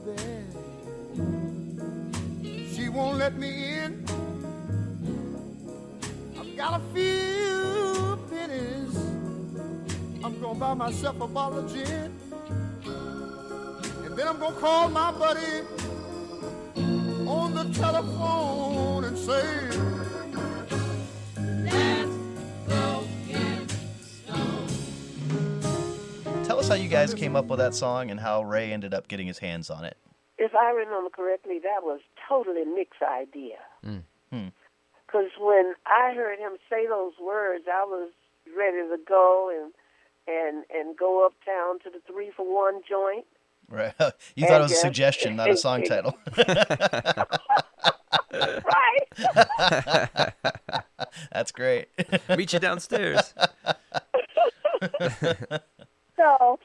[2.74, 4.04] She won't let me in.
[6.38, 8.96] I've got a few pennies.
[10.22, 12.12] I'm gonna buy myself a bottle of gin.
[14.04, 15.62] And then I'm gonna call my buddy
[17.26, 19.70] on the telephone and say,
[26.60, 29.26] us how you guys came up with that song and how Ray ended up getting
[29.26, 29.96] his hands on it.
[30.38, 33.56] if I remember correctly, that was totally Nick's idea.
[33.84, 34.02] Mm.
[34.30, 34.48] Hmm.
[35.06, 38.10] Because when I heard him say those words, I was
[38.56, 39.72] ready to go and
[40.28, 43.24] and and go uptown to the three for one joint.
[43.68, 43.94] Right?
[44.36, 46.16] you thought it was a suggestion, not a song title.
[48.32, 49.06] Right.
[51.32, 51.88] That's great.
[52.28, 53.34] Meet you downstairs.
[56.20, 56.58] So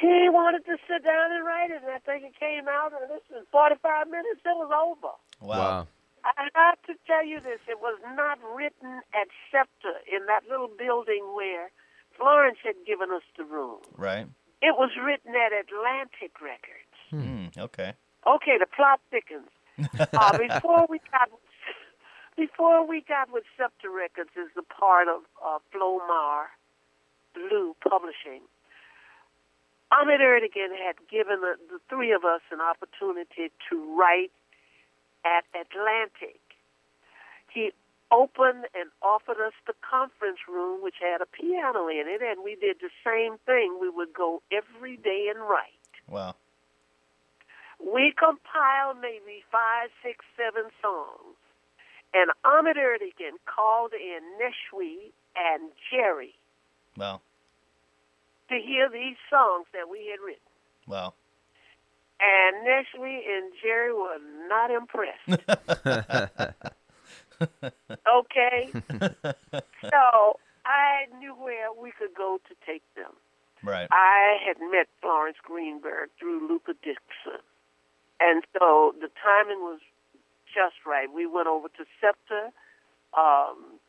[0.00, 3.10] he wanted to sit down and write it, and I think it came out, and
[3.10, 5.14] this in 45 minutes, it was over.
[5.40, 5.88] Wow.
[6.24, 10.70] I have to tell you this: it was not written at Scepter in that little
[10.72, 11.70] building where
[12.16, 13.80] Florence had given us the room.
[13.96, 14.26] Right.
[14.62, 16.96] It was written at Atlantic Records.
[17.10, 17.52] Hmm.
[17.58, 17.92] Okay.
[18.26, 19.50] Okay, the plot thickens.
[20.14, 21.28] Uh, before we got
[22.36, 26.46] before we got with Scepter Records is the part of uh, Flomar
[27.34, 28.42] Blue Publishing.
[29.92, 34.32] Ahmet Ertegun had given the, the three of us an opportunity to write
[35.24, 36.40] at Atlantic.
[37.52, 37.72] He
[38.10, 42.56] opened and offered us the conference room, which had a piano in it, and we
[42.56, 43.78] did the same thing.
[43.80, 45.78] We would go every day and write.
[46.08, 46.34] Wow.
[47.78, 51.36] We compiled maybe five, six, seven songs.
[52.14, 56.34] And Ahmet Ertegun called in Nesuhi and Jerry
[56.96, 57.20] Wow.
[58.48, 60.40] to hear these songs that we had written.
[60.86, 61.14] Wow.
[62.20, 65.28] And Nesuhi and Jerry were not impressed.
[68.16, 68.70] okay?
[69.82, 73.12] so I knew where we could go to take them.
[73.62, 73.88] Right.
[73.90, 77.40] I had met Florence Greenberg through Luther Dixon.
[78.20, 79.80] And so the timing was
[80.54, 81.12] just right.
[81.12, 82.50] We went over to Scepter,
[83.18, 83.80] um,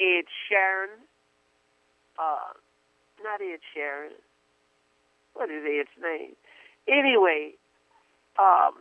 [0.00, 0.90] Ed Sharon,
[2.18, 2.52] uh,
[3.22, 4.12] not Ed Sharon.
[5.34, 6.34] What is Ed's name?
[6.86, 7.52] Anyway,
[8.38, 8.74] um,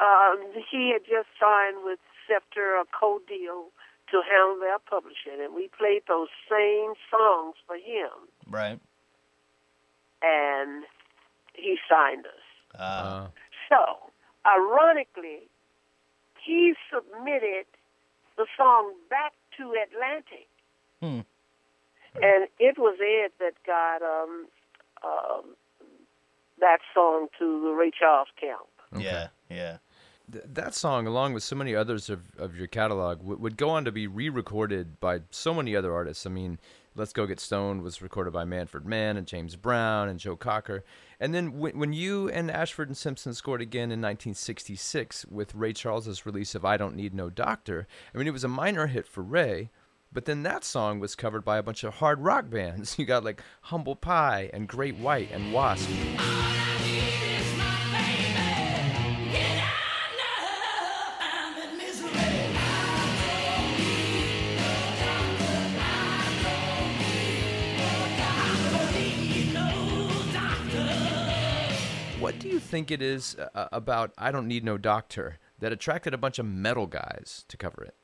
[0.00, 0.38] um,
[0.70, 3.66] he had just signed with Scepter a co-deal
[4.10, 8.10] to handle their publishing, and we played those same songs for him,
[8.48, 8.78] Right.
[10.22, 10.84] and
[11.54, 12.80] he signed us.
[12.80, 13.28] Uh,
[13.68, 14.10] So,
[14.46, 15.48] ironically,
[16.42, 17.66] he submitted
[18.36, 20.48] the song back to Atlantic,
[21.00, 21.20] Hmm.
[22.14, 24.46] And it was Ed that got um,
[25.04, 25.54] um,
[26.60, 28.60] that song to the Ray Charles camp.
[28.98, 29.28] Yeah.
[29.50, 29.78] Yeah.
[30.30, 33.70] th- that song, along with so many others of, of your catalog, w- would go
[33.70, 36.26] on to be re-recorded by so many other artists.
[36.26, 36.58] I mean,
[36.94, 40.84] "Let's Go Get Stoned" was recorded by Manfred Mann and James Brown and Joe Cocker.
[41.20, 45.72] And then when, when you and Ashford and Simpson scored again in 1966 with Ray
[45.72, 49.06] Charles's release of "I Don't Need No Doctor," I mean, it was a minor hit
[49.06, 49.70] for Ray.
[50.12, 52.98] But then that song was covered by a bunch of hard rock bands.
[52.98, 55.88] You got like Humble Pie and Great White and Wasp.
[72.20, 76.12] What do you think it is uh, about I Don't Need No Doctor that attracted
[76.12, 77.94] a bunch of metal guys to cover it?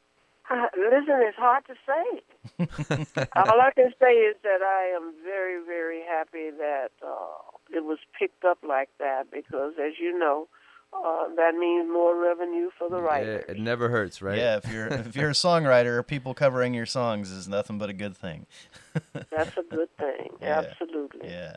[0.51, 3.27] Uh, listen, it's hard to say.
[3.37, 7.99] All I can say is that I am very, very happy that uh, it was
[8.19, 10.49] picked up like that because, as you know,
[10.93, 13.39] uh, that means more revenue for the writer.
[13.39, 14.39] It, it never hurts, right?
[14.39, 14.59] Yeah.
[14.59, 18.17] If you're if you're a songwriter, people covering your songs is nothing but a good
[18.17, 18.47] thing.
[19.31, 20.31] That's a good thing.
[20.41, 20.65] Yeah.
[20.71, 21.29] Absolutely.
[21.29, 21.57] Yeah.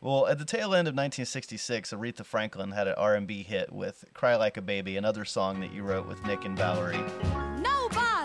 [0.00, 4.36] Well, at the tail end of 1966, Aretha Franklin had an R&B hit with "Cry
[4.36, 7.04] Like a Baby," another song that you wrote with Nick and Valerie.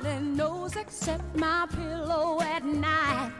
[0.04, 3.32] Nobody knows except my pillow at night.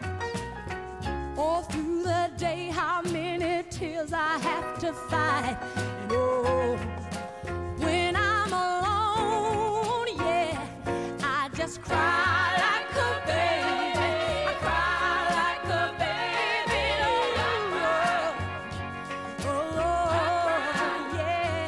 [1.38, 5.58] All through the day, how many tears I have to fight.
[5.76, 6.78] And oh,
[7.80, 10.66] when I'm alone, yeah,
[11.22, 14.00] I just cry like a baby.
[14.48, 16.86] I cry like a baby.
[17.04, 17.36] Oh,
[19.50, 19.84] oh,
[20.80, 21.68] oh, yeah.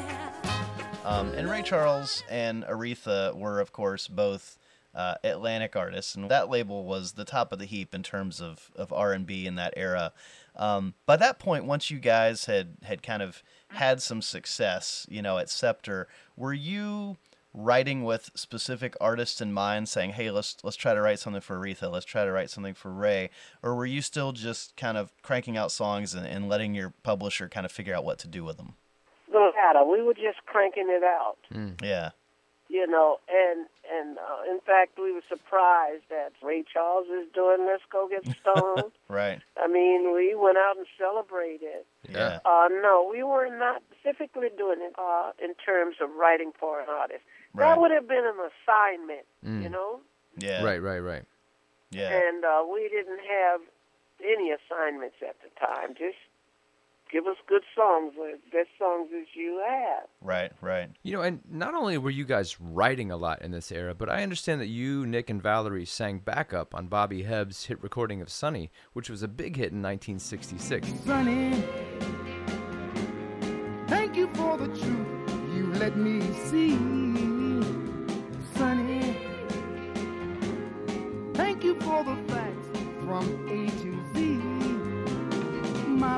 [1.03, 4.57] Um, and Ray Charles and Aretha were, of course, both
[4.95, 8.71] uh, Atlantic artists, and that label was the top of the heap in terms of,
[8.75, 10.13] of R and B in that era.
[10.55, 15.21] Um, by that point, once you guys had had kind of had some success, you
[15.21, 17.17] know, at Scepter, were you
[17.53, 21.57] writing with specific artists in mind, saying, "Hey, let's let's try to write something for
[21.57, 23.29] Aretha, let's try to write something for Ray,"
[23.61, 27.49] or were you still just kind of cranking out songs and, and letting your publisher
[27.49, 28.75] kind of figure out what to do with them?
[29.29, 29.83] The latter.
[29.85, 31.35] We were just cranking it out.
[31.83, 32.11] Yeah.
[32.69, 37.65] you know, and and uh, in fact, we were surprised that Ray Charles is doing
[37.65, 39.39] "Let's Go Get Stoned." Right.
[39.61, 41.85] I mean, we went out and celebrated.
[42.09, 42.39] Yeah.
[42.43, 46.87] Uh, no, we were not specifically doing it uh, in terms of writing for an
[46.89, 47.21] artist.
[47.53, 47.69] Right.
[47.69, 49.25] That would have been an assignment,
[49.63, 49.99] you know,
[50.37, 50.63] Yeah.
[50.63, 51.23] Right, right, right.
[51.91, 52.09] Yeah.
[52.17, 53.61] and uh, we didn't have
[54.23, 55.93] any assignments at the time.
[55.93, 56.17] Just
[57.11, 60.07] give us good songs, as best songs as you have.
[60.21, 60.51] Right.
[60.61, 60.89] Right.
[61.03, 64.09] You know, and not only were you guys writing a lot in this era, but
[64.09, 68.29] I understand that you, Nick, and Valerie sang backup on Bobby Hebb's hit recording of
[68.29, 70.87] Sunny, which was a big hit in 1966.
[71.05, 71.63] Sunny,
[73.87, 75.15] thank you for the truth
[75.55, 76.75] you let me see.
[78.55, 79.15] Sunny,
[81.33, 82.67] thank you for the facts
[83.05, 83.94] from A to Z.
[83.94, 83.94] My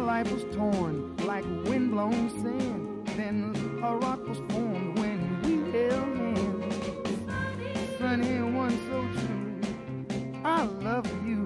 [0.08, 3.08] life was torn like windblown sand.
[3.18, 6.18] Then a rock was formed when we held
[7.28, 7.99] hands.
[7.99, 10.41] Sunny, one so true.
[10.45, 11.45] I love you.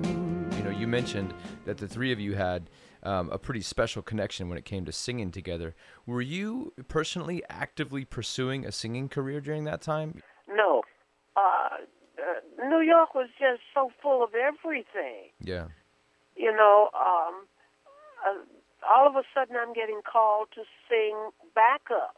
[0.57, 1.33] You know, you mentioned
[1.65, 2.69] that that the three of you had
[3.01, 5.73] um, a pretty special connection when it came to singing together.
[6.05, 10.21] Were you personally actively pursuing a singing career during that time?
[10.47, 10.83] No.
[11.35, 11.39] Uh,
[12.19, 15.31] uh, New York was just so full of everything.
[15.39, 15.67] Yeah.
[16.35, 17.47] You know, um,
[18.27, 18.43] uh,
[18.89, 21.15] all of a sudden I'm getting called to sing
[21.55, 22.15] backup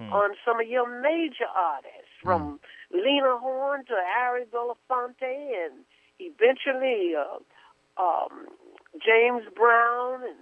[0.00, 2.58] on some of your major artists, from
[2.90, 5.84] Lena Horne to Harry Belafonte, and
[6.18, 8.46] eventually uh, um,
[8.94, 10.38] James Brown and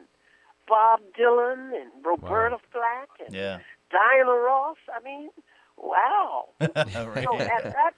[0.68, 3.58] Bob Dylan and Roberta Flack and Yeah.
[3.90, 4.76] Diana Ross.
[4.94, 5.30] I mean,
[5.76, 6.48] wow.
[6.60, 6.76] right.
[7.24, 7.94] So at that,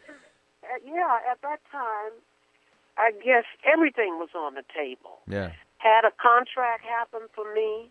[0.65, 2.13] at, yeah, at that time,
[2.97, 5.19] I guess everything was on the table.
[5.29, 5.53] Yeah.
[5.81, 7.89] Had a contract happen for me,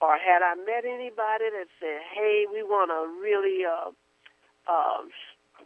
[0.00, 3.90] or had I met anybody that said, "Hey, we want to really, uh,
[4.70, 5.02] uh,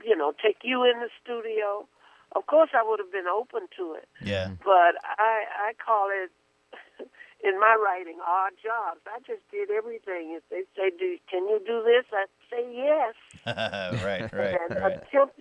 [0.02, 1.86] you know, take you in the studio,"
[2.32, 4.08] of course I would have been open to it.
[4.24, 4.56] Yeah.
[4.64, 6.32] But I, I call it
[7.44, 9.00] in my writing odd jobs.
[9.04, 10.32] I just did everything.
[10.32, 13.14] If they say, "Do can you do this?" I say yes
[13.46, 14.96] right, right, and right.
[14.96, 15.40] attempt.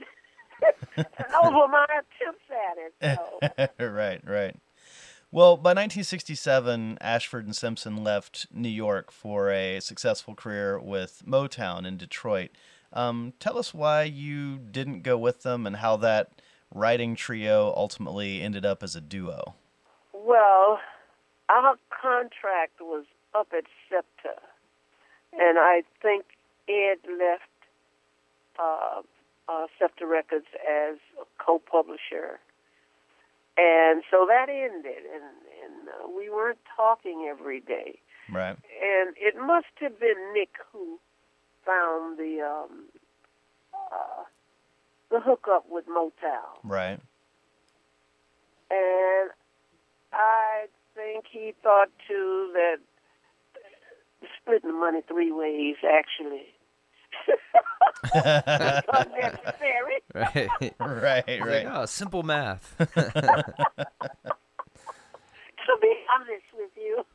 [0.97, 3.69] and those were my attempts at it.
[3.79, 4.55] So right, right.
[5.31, 11.85] Well, by 1967, Ashford and Simpson left New York for a successful career with Motown
[11.85, 12.49] in Detroit.
[12.91, 16.41] Um, tell us why you didn't go with them and how that
[16.73, 19.53] writing trio ultimately ended up as a duo.
[20.13, 20.79] Well,
[21.47, 23.05] our contract was
[23.35, 24.41] up at Scepter,
[25.33, 26.25] and I think
[26.67, 27.43] Ed left
[28.59, 29.01] uh,
[29.47, 32.39] uh, Scepter Records as a co-publisher,
[33.59, 35.23] and so that ended, and,
[35.63, 37.99] and uh, we weren't talking every day.
[38.31, 38.55] Right.
[38.55, 40.99] And it must have been Nick who
[41.65, 42.85] found the um,
[43.73, 44.23] uh,
[45.11, 46.59] the hookup with Motown.
[46.63, 46.99] Right.
[48.71, 49.31] And
[50.13, 52.77] I think he thought too that
[54.41, 56.53] splitting the money three ways actually
[58.13, 60.01] unnecessary.
[60.13, 60.49] Right.
[60.79, 61.65] right, Like, right.
[61.69, 62.75] oh, simple math.
[65.69, 67.05] To be honest with you,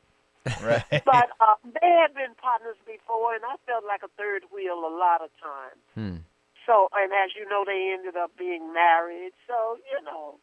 [0.63, 1.03] right.
[1.03, 4.93] but uh, they had been partners before, and I felt like a third wheel a
[4.95, 5.83] lot of times.
[5.91, 6.17] Hmm.
[6.65, 9.35] So, and as you know, they ended up being married.
[9.43, 10.39] So, you know,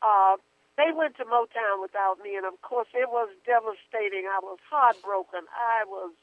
[0.00, 0.40] uh,
[0.80, 4.24] they went to Motown without me, and of course, it was devastating.
[4.24, 5.44] I was heartbroken.
[5.52, 6.16] I was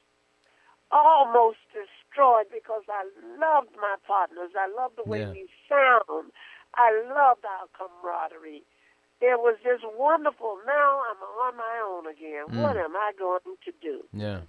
[0.91, 3.05] almost destroyed because I
[3.39, 4.51] loved my partners.
[4.57, 5.31] I loved the way Yeah.
[5.31, 6.31] we sound.
[6.75, 8.63] I loved our camaraderie.
[9.21, 10.59] It was just wonderful.
[10.65, 12.45] Now I'm on my own again.
[12.49, 12.61] Hmm.
[12.61, 14.03] What am I going to do?
[14.11, 14.41] Yeah.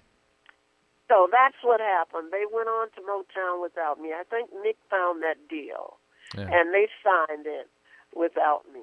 [1.07, 2.31] So that's what happened.
[2.31, 4.09] They went on to Motown without me.
[4.11, 5.97] I think Nick found that deal,
[6.35, 6.49] Yeah.
[6.51, 7.69] and they signed it
[8.15, 8.81] without me.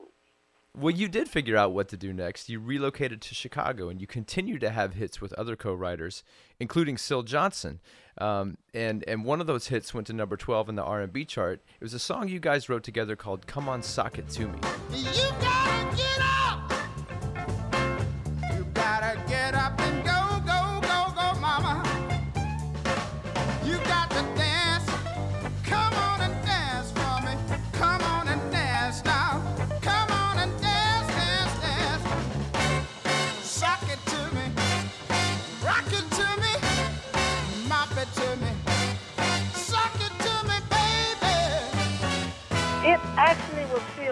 [0.74, 2.48] Well, you did figure out what to do next.
[2.48, 6.22] You relocated to Chicago, and you continued to have hits with other co-writers,
[6.62, 7.80] including Syl Johnson.
[8.18, 11.62] Um, and and one of those hits went to number twelve in the R&B chart.
[11.80, 14.58] It was a song you guys wrote together called "Come On, Sock It to Me."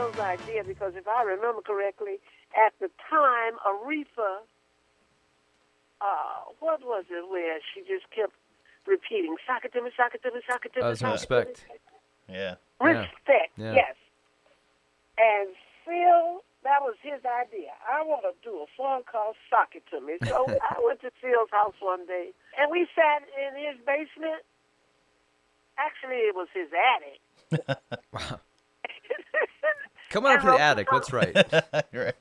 [0.01, 2.18] Actually was Syl's idea because if I remember correctly,
[2.57, 4.40] at the time, Aretha,
[6.01, 8.32] uh, what was it where she just kept
[8.86, 11.03] repeating, sock it to me, sock it to me, sock it to me, That was
[11.03, 11.66] in sock it to me." respect.
[12.28, 12.55] Yeah.
[12.80, 12.86] Yeah.
[12.86, 13.74] Respect, Yeah.
[13.74, 13.96] yes.
[15.18, 15.48] And
[15.84, 17.72] Syl, that was his idea.
[17.84, 20.16] I want to do a song called Sock It To Me.
[20.24, 24.44] So I went to Syl's house one day, and we sat in his basement.
[25.76, 27.20] Actually, it was his attic.
[28.12, 28.40] Wow.
[30.11, 30.89] Come on up to the attic.
[30.91, 30.99] song.
[30.99, 31.35] Let's write.
[31.93, 32.15] right.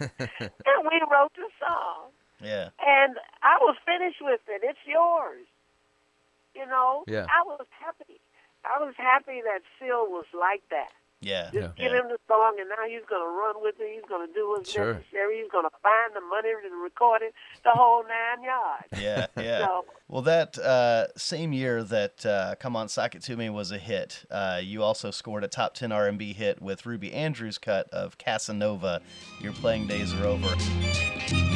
[0.00, 2.10] And we wrote the song.
[2.42, 2.70] Yeah.
[2.80, 4.62] And I was finished with it.
[4.64, 5.46] It's yours.
[6.54, 7.04] You know?
[7.06, 7.26] Yeah.
[7.28, 8.20] I was happy.
[8.64, 10.90] I was happy that Syl was like that.
[11.22, 11.50] Yeah.
[11.52, 11.68] Yeah.
[11.76, 13.88] Give him the song, and now he's going to run with it.
[13.94, 14.94] He's going to do what's Sure.
[14.94, 15.42] necessary.
[15.42, 18.86] He's going to find the money and record it, the whole nine yards.
[18.98, 19.58] Yeah, yeah.
[19.66, 23.70] So- Well, that uh, same year that uh, "Come On, Sock It to Me" was
[23.70, 27.88] a hit, uh, you also scored a top ten R&B hit with Ruby Andrews' cut
[27.90, 29.02] of "Casanova."
[29.40, 31.49] Your playing days are over.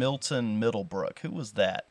[0.00, 1.18] Milton Middlebrook.
[1.20, 1.84] Who was that?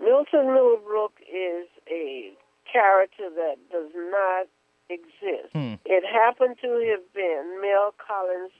[0.00, 2.32] Milton Middlebrook is a
[2.70, 4.46] character that does not
[4.90, 5.52] exist.
[5.54, 5.74] Hmm.
[5.84, 8.50] It happened to have been Mel Collins'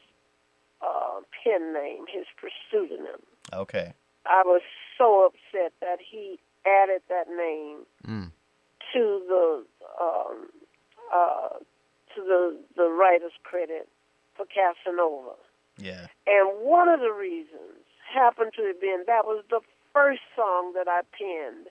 [0.81, 2.25] uh, pen name, his
[2.71, 3.21] pseudonym.
[3.53, 3.93] Okay.
[4.27, 4.63] I was
[4.97, 8.31] so upset that he added that name Mm.
[8.93, 9.65] to the
[10.01, 10.49] um,
[11.13, 11.49] uh,
[12.15, 13.89] to the the writer's credit
[14.37, 15.35] for Casanova.
[15.79, 16.07] Yeah.
[16.27, 19.61] And one of the reasons happened to have been that was the
[19.93, 21.69] first song that I penned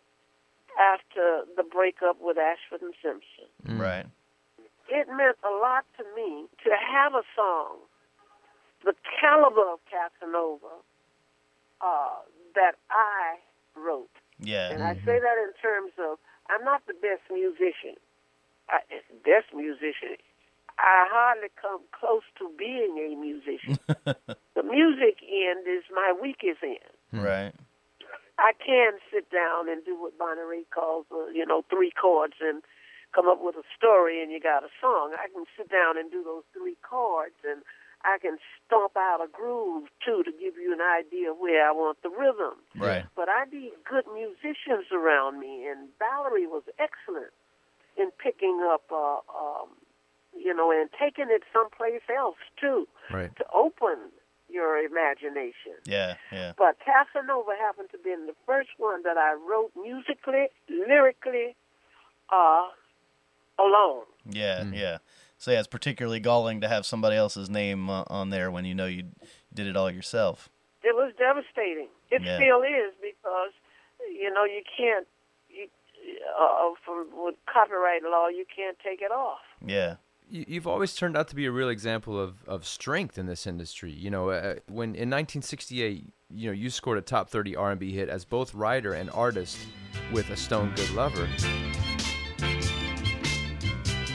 [0.80, 3.50] after the breakup with Ashford and Simpson.
[3.66, 3.80] Mm.
[3.80, 4.06] Right.
[4.90, 7.78] It meant a lot to me to have a song
[8.86, 10.80] the caliber of Casanova
[11.82, 12.22] uh,
[12.56, 13.38] that I
[13.76, 14.10] wrote.
[14.40, 14.72] Yeah.
[14.72, 16.18] And I say that in terms of
[16.50, 17.98] I'm not the best musician.
[18.70, 18.80] I,
[19.24, 20.18] best musician.
[20.80, 23.80] I hardly come close to being a musician.
[24.56, 25.17] the music
[25.50, 27.24] end is my weakest end.
[27.24, 27.54] Right.
[28.40, 32.36] I can sit down and do what Bonnie Raitt calls, uh, you know, three chords
[32.42, 32.62] and
[33.16, 35.14] come up with a story and you got a song.
[35.18, 37.62] I can sit down and do those three chords and
[38.06, 41.72] I can stomp out a groove too to give you an idea of where I
[41.72, 42.62] want the rhythm.
[42.78, 43.06] Right.
[43.16, 47.34] But I need good musicians around me, and Valerie was excellent
[47.98, 49.70] in picking up, uh, um,
[50.38, 53.36] you know, and taking it someplace else too Right.
[53.36, 54.14] to open
[54.50, 55.74] your imagination.
[55.86, 56.16] Yeah.
[56.32, 56.54] Yeah.
[56.58, 61.56] But Casanova happened to be the first one that I wrote musically, lyrically,
[62.32, 62.68] uh,
[63.60, 64.04] alone.
[64.30, 64.64] Yeah.
[64.64, 64.78] Mm.
[64.78, 64.98] Yeah.
[65.38, 68.74] So yeah, it's particularly galling to have somebody else's name uh, on there when you
[68.74, 69.04] know you
[69.54, 70.50] did it all yourself.
[70.84, 71.90] It was devastating.
[72.10, 72.38] It Yeah.
[72.38, 73.52] still is because,
[74.10, 75.06] you know, you can't,
[75.50, 75.68] you,
[76.40, 79.40] uh, from with copyright law, you can't take it off.
[79.66, 79.96] Yeah.
[80.30, 83.48] You- You've always turned out to be a real example of, of strength in this
[83.48, 83.92] industry.
[83.92, 88.10] You know, uh, when in 1968, you know, you scored a top 30 R&B hit
[88.10, 89.58] as both writer and artist
[90.12, 91.28] with "A Stone Good Lover."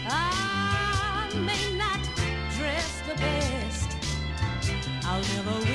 [0.04, 1.98] I may not
[2.56, 3.96] dress the best.
[5.04, 5.71] I'll never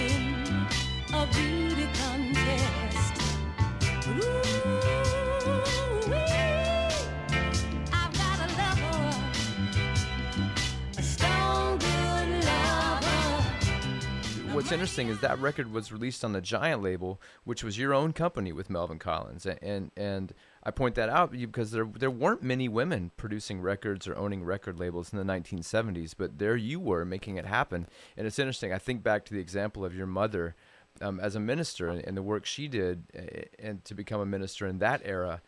[14.68, 18.12] What's interesting is that record was released on the Giant label, which was your own
[18.12, 22.68] company with Melvin Collins, and and I point that out because there there weren't many
[22.68, 27.38] women producing records or owning record labels in the 1970s, but there you were making
[27.38, 27.88] it happen.
[28.18, 28.74] And it's interesting.
[28.74, 30.54] I think back to the example of your mother
[31.00, 33.04] um, as a minister and, and the work she did,
[33.58, 35.42] and to become a minister in that era.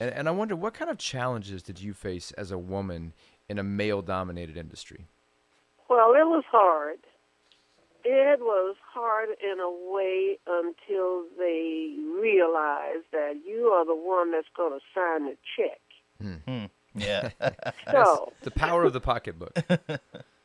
[0.00, 3.12] And, and I wonder what kind of challenges did you face as a woman
[3.48, 5.06] in a male-dominated industry?
[5.88, 6.98] Well, it was hard.
[8.04, 14.46] It was hard in a way until they realized that you are the one that's
[14.54, 15.80] going to sign the check.
[16.20, 16.64] Hmm.
[16.94, 17.30] Yeah.
[17.90, 19.52] So, The power of the pocketbook.
[19.68, 19.90] yes.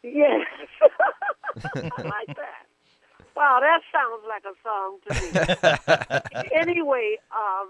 [1.64, 2.66] I like that.
[3.36, 5.14] Wow, that sounds like a song to
[6.42, 6.50] me.
[6.56, 7.70] anyway, um,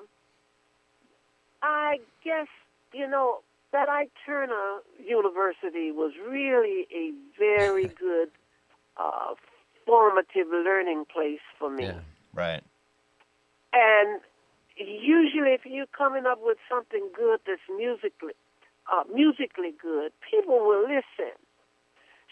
[1.61, 2.47] I guess,
[2.93, 3.39] you know,
[3.71, 8.29] that Ike Turner University was really a very good
[8.97, 9.35] uh,
[9.89, 11.85] formative learning place for me.
[11.85, 11.99] Yeah.
[12.33, 12.63] right.
[13.73, 14.21] And
[14.77, 18.37] usually, if you're coming up with something good that's musically
[18.85, 21.33] uh, musically good, people will listen.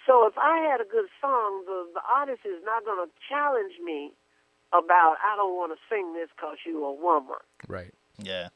[0.06, 3.74] So if I had a good song, the, the artist is not going to challenge
[3.84, 4.14] me
[4.72, 7.42] about I don't want to sing this because you're a woman.
[7.68, 7.94] Right.
[8.18, 8.50] Yeah.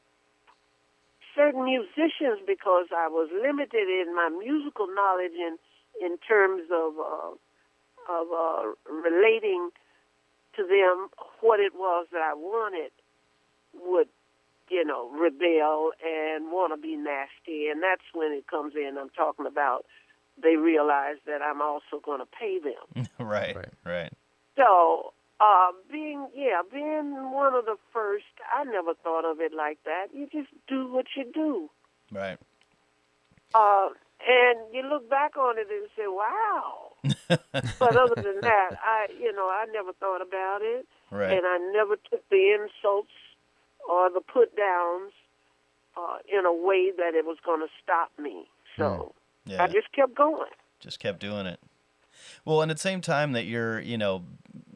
[1.34, 5.58] Certain musicians, because I was limited in my musical knowledge in
[6.00, 7.36] in terms of uh,
[8.08, 9.70] of uh, relating
[10.56, 11.08] to them
[11.40, 12.92] what it was that I wanted,
[13.74, 14.08] would
[14.68, 18.96] you know rebel and want to be nasty, and that's when it comes in.
[18.98, 19.84] I'm talking about
[20.42, 23.06] they realize that I'm also going to pay them.
[23.18, 23.54] right.
[23.54, 23.68] Right.
[23.84, 24.12] Right.
[24.56, 28.24] So, uh, being yeah, being one of the first,
[28.54, 30.06] I never thought of it like that.
[30.14, 31.70] You just do what you do,
[32.10, 32.38] Right.
[33.54, 33.88] uh,
[34.26, 36.91] and you look back on it and say, "Wow."
[37.28, 37.40] But
[37.96, 41.32] other than that, I you know I never thought about it, Right.
[41.32, 43.10] and I never took the insults
[43.88, 45.12] or the put downs
[45.96, 48.46] uh, in a way that it was going to stop me.
[48.76, 49.62] So Yeah.
[49.62, 50.50] I just kept going.
[50.80, 51.60] just kept doing it.
[52.44, 54.24] Well, and at the same time that you're, you know,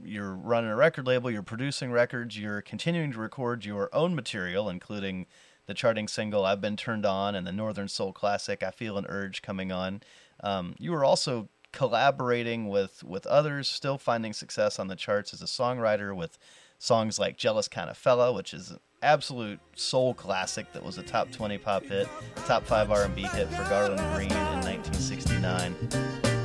[0.02, 4.68] you're running a record label, you're producing records, you're continuing to record your own material,
[4.68, 5.26] including
[5.66, 9.06] the charting single "I've Been Turned On" and the Northern Soul classic "I Feel an
[9.08, 10.00] Urge" coming on.
[10.42, 15.42] Um, you were also collaborating with with others, still finding success on the charts as
[15.42, 16.38] a songwriter with
[16.78, 21.02] songs like "Jealous Kind of Fella," which is an absolute soul classic that was a
[21.02, 22.08] top 20 pop hit,
[22.46, 25.76] top five R&B hit for Garland Green in 1969.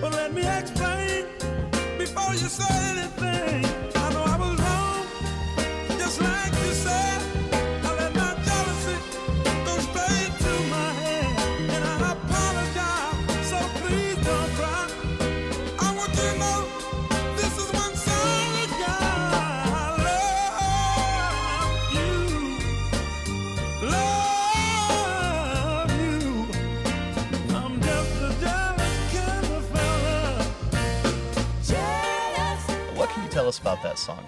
[0.01, 0.11] But
[33.51, 34.23] us about that song?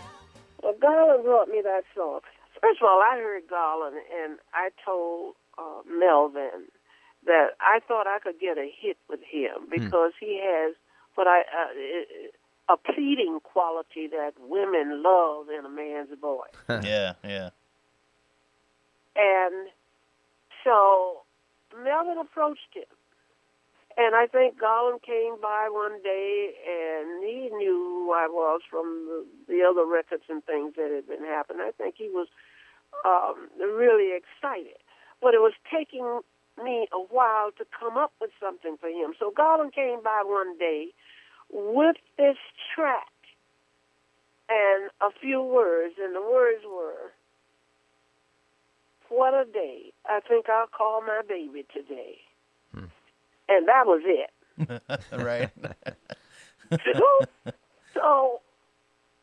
[0.61, 2.19] Well, Garland brought me that song.
[2.59, 6.67] First of all, I heard Garland, and I told uh, Melvin
[7.25, 10.75] that I thought I could get a hit with him because he has
[11.15, 16.51] what I uh, a pleading quality that women love in a man's voice.
[16.85, 17.49] yeah, yeah.
[19.15, 19.69] And
[20.65, 21.21] so
[21.81, 22.83] Melvin approached him.
[23.95, 28.85] And I think Garland came by one day and he knew who I was from
[29.05, 31.61] the, the other records and things that had been happening.
[31.61, 32.27] I think he was
[33.05, 34.81] um, really excited.
[35.21, 36.21] But it was taking
[36.63, 39.13] me a while to come up with something for him.
[39.19, 40.87] So Garland came by one day
[41.51, 42.37] with this
[42.73, 43.13] track
[44.49, 47.13] and a few words, and the words were,
[49.09, 49.93] What a day.
[50.05, 52.17] I think I'll call my baby today.
[53.49, 54.31] And that was it.
[55.11, 55.49] right.
[56.71, 57.51] so,
[57.93, 58.41] so,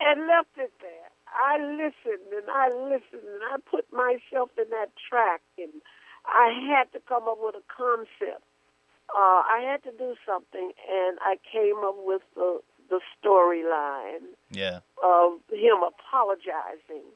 [0.01, 1.11] and left it there.
[1.31, 5.71] I listened and I listened and I put myself in that track and
[6.27, 8.43] I had to come up with a concept.
[9.09, 12.61] Uh, I had to do something and I came up with the
[12.91, 14.81] the storyline yeah.
[15.03, 17.07] of him apologizing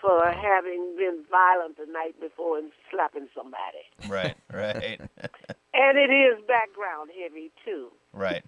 [0.00, 3.84] for having been violent the night before and slapping somebody.
[4.08, 5.00] Right, right.
[5.74, 8.44] And it is background heavy too, right.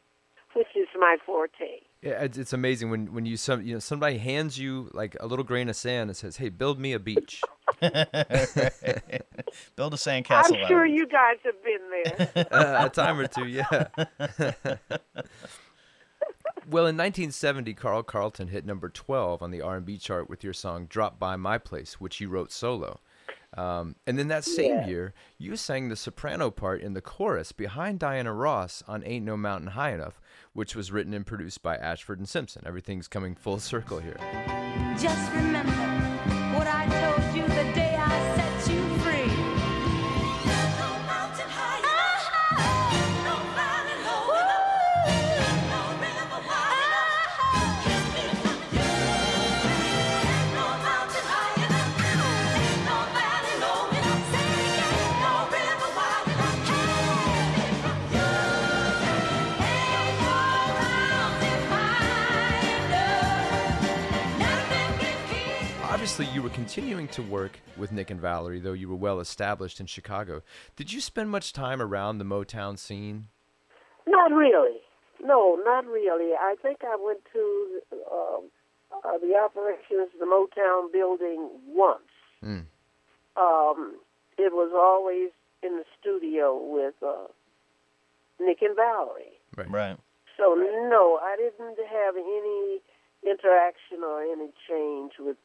[0.55, 1.81] which is my forte.
[2.03, 5.27] Yeah, it's, it's amazing when when you some you know somebody hands you like a
[5.27, 7.43] little grain of sand and says, "Hey, build me a beach."
[7.81, 8.07] Build
[9.93, 10.63] a sandcastle.
[10.63, 12.29] I'm sure you guys have been there.
[12.53, 13.67] uh, a time or two, yeah.
[16.71, 20.87] well, in 1970, Carl Carlton hit number 12 on the R&B chart with your song
[20.87, 23.01] "Drop by My Place," which you wrote solo.
[23.57, 24.87] Um, and then that same Yeah.
[24.87, 29.37] year, you sang the soprano part in the chorus behind Diana Ross on "Ain't No
[29.37, 30.21] Mountain High Enough,"
[30.53, 32.63] which was written and produced by Ashford and Simpson.
[32.67, 34.17] Everything's coming full circle here.
[34.99, 35.73] Just remember
[36.57, 36.87] what I
[66.47, 70.43] were continuing to work with Nick and Valerie, though you were well established in Chicago.
[70.77, 73.27] Did you spend much time around the Motown scene?
[74.07, 74.79] not really.
[75.21, 76.35] No, not really.
[76.39, 77.81] I think I went to
[78.13, 78.45] um,
[78.93, 82.15] uh, the operations of the Motown building once.
[82.45, 82.67] Mm.
[83.37, 83.97] Um,
[84.39, 85.31] it was always
[85.65, 87.27] in the studio with uh,
[88.39, 89.35] Nick and Valerie.
[89.57, 89.69] Right.
[89.69, 89.97] Right.
[90.37, 92.79] So no, I didn't have any
[93.25, 95.39] interaction or any change with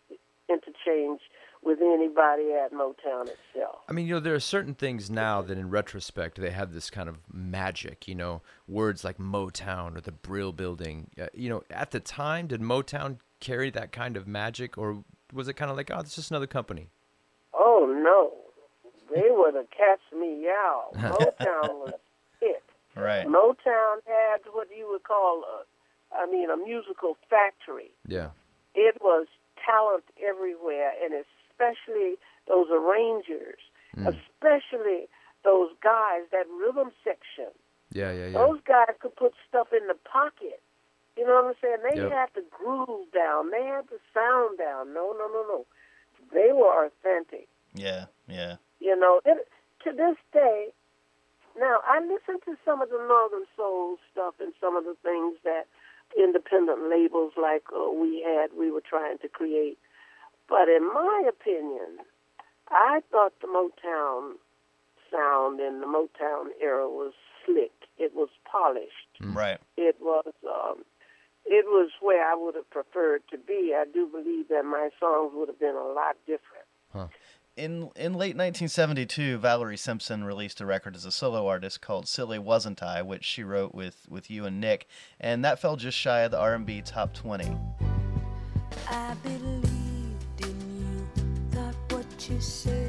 [0.51, 1.21] interchange
[1.63, 3.79] with anybody at Motown itself.
[3.87, 6.89] I mean, you know, there are certain things now that in retrospect they have this
[6.89, 11.09] kind of magic, you know, words like Motown or the Brill Building.
[11.21, 15.47] Uh, you know, at the time, did Motown carry that kind of magic or was
[15.47, 16.89] it kind of like, oh, it's just another company?
[17.53, 18.31] Oh no,
[19.13, 20.91] they were the catch me out.
[20.95, 21.93] Motown was
[22.41, 22.63] it.
[22.95, 23.25] Right.
[23.27, 27.91] Motown had what you would call, a, I mean, a musical factory.
[28.07, 28.29] Yeah.
[28.73, 29.27] It was
[29.65, 32.15] talent everywhere, and especially
[32.47, 33.59] those arrangers,
[33.95, 34.07] mm.
[34.07, 35.07] especially
[35.43, 37.51] those guys, that rhythm section.
[37.91, 38.37] Yeah, yeah, yeah.
[38.37, 40.61] Those guys could put stuff in the pocket.
[41.17, 41.77] You know what I'm saying?
[41.83, 42.11] They Yep.
[42.11, 43.51] had the groove down.
[43.51, 44.93] They had the sound down.
[44.93, 45.65] No, no, no, no.
[46.31, 47.47] They were authentic.
[47.73, 48.05] Yeah.
[48.27, 48.55] Yeah.
[48.79, 49.47] You know, it,
[49.83, 50.71] to this day,
[51.59, 55.35] now I listen to some of the Northern Soul stuff and some of the things
[55.43, 55.67] that
[56.17, 59.77] independent labels like uh, we had, we were trying to create.
[60.47, 61.99] But in my opinion,
[62.69, 64.33] I thought the Motown
[65.11, 67.13] sound in the Motown era was
[67.45, 67.71] slick.
[67.97, 69.11] It was polished.
[69.21, 69.59] Right.
[69.77, 70.83] It was um,
[71.45, 73.73] it was where I would have preferred to be.
[73.75, 76.67] I do believe that my songs would have been a lot different.
[77.57, 82.39] In in late 1972, Valerie Simpson released a record as a solo artist called "Silly
[82.39, 84.87] Wasn't I," which she wrote with with you and Nick,
[85.19, 87.57] and that fell just shy of the R&B top 20.
[88.87, 92.80] I believed in you, thought what you said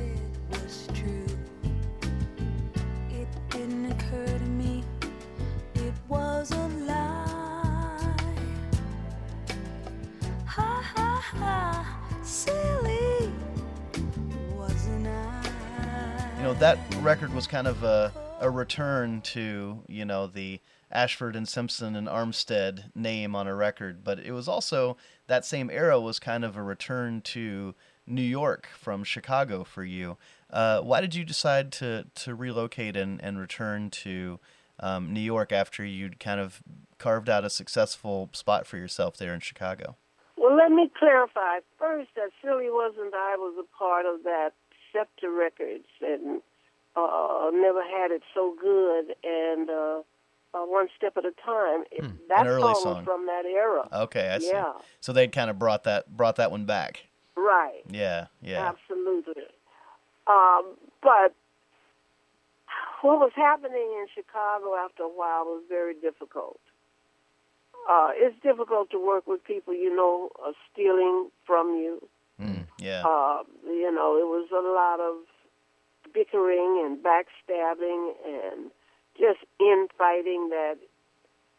[16.63, 20.61] that record was kind of a a return to you know the
[20.93, 24.97] Ashford and Simpson and Armstead name on a record, but it was also
[25.27, 27.75] that same era was kind of a return to
[28.07, 30.19] New York from Chicago for you.
[30.51, 34.39] Uh, why did you decide to to relocate and, and return to
[34.79, 36.63] um, New York after you'd kind of
[36.97, 39.97] carved out a successful spot for yourself there in Chicago?
[40.37, 44.51] Well, let me clarify first that Silly Wasn't I was a part of that
[44.93, 46.41] Scepter Records and
[46.97, 50.01] uh, never had it so good and uh,
[50.55, 51.85] uh, one step at a time.
[51.91, 52.47] It, that Hmm.
[52.47, 52.95] An early song, song.
[52.97, 53.89] was from that era.
[53.93, 54.51] Okay, I see.
[54.53, 54.73] Yeah.
[55.01, 57.05] So they kind of brought that brought that one back.
[57.37, 57.83] Right.
[57.91, 58.69] Yeah, yeah.
[58.69, 59.45] Absolutely.
[60.27, 61.35] Um, but
[63.01, 66.61] what was happening in Chicago after a while was very difficult.
[67.91, 72.07] Uh, it's difficult to work with people you know are stealing from you.
[72.41, 73.03] Mm, yeah.
[73.05, 75.17] Uh, you know, it was a lot of
[76.13, 78.71] bickering and backstabbing and
[79.19, 80.77] just infighting that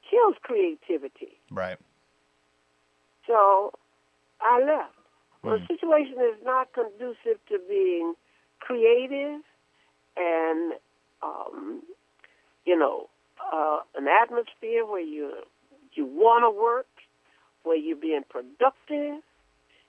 [0.09, 1.39] kills creativity.
[1.51, 1.77] right.
[3.27, 3.71] So
[4.41, 4.93] I left.
[5.43, 8.13] Well, the situation is not conducive to being
[8.59, 9.41] creative
[10.15, 10.73] and,
[11.21, 11.81] um,
[12.65, 13.09] you know,
[13.51, 15.33] uh, an atmosphere where you
[15.93, 16.87] you want to work,
[17.63, 19.21] where you're being productive.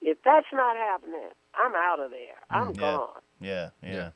[0.02, 2.36] If that's not happening, I'm out of there.
[2.50, 2.80] I'm yeah.
[2.80, 3.08] gone.
[3.40, 3.92] Yeah, yeah.
[3.92, 4.10] Yeah.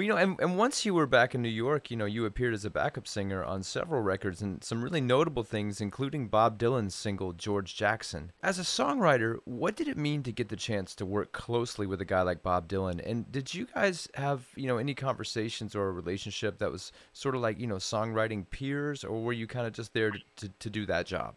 [0.00, 2.24] Well, you know, and, and once you were back in New York, you know, you
[2.24, 6.58] appeared as a backup singer on several records and some really notable things, including Bob
[6.58, 8.32] Dylan's single George Jackson.
[8.42, 12.00] As a songwriter, what did it mean to get the chance to work closely with
[12.00, 13.06] a guy like Bob Dylan?
[13.06, 17.34] And did you guys have, you know, any conversations or a relationship that was sort
[17.34, 20.48] of like, you know, songwriting peers, or were you kind of just there to, to,
[20.60, 21.34] to do that job?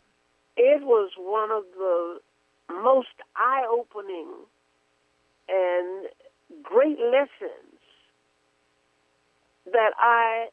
[0.56, 2.22] It was one of the
[2.82, 4.30] most eye-opening
[5.50, 6.08] and
[6.64, 7.73] great lessons
[9.72, 10.50] that I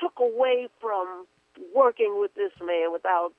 [0.00, 1.26] took away from
[1.74, 3.32] working with this man without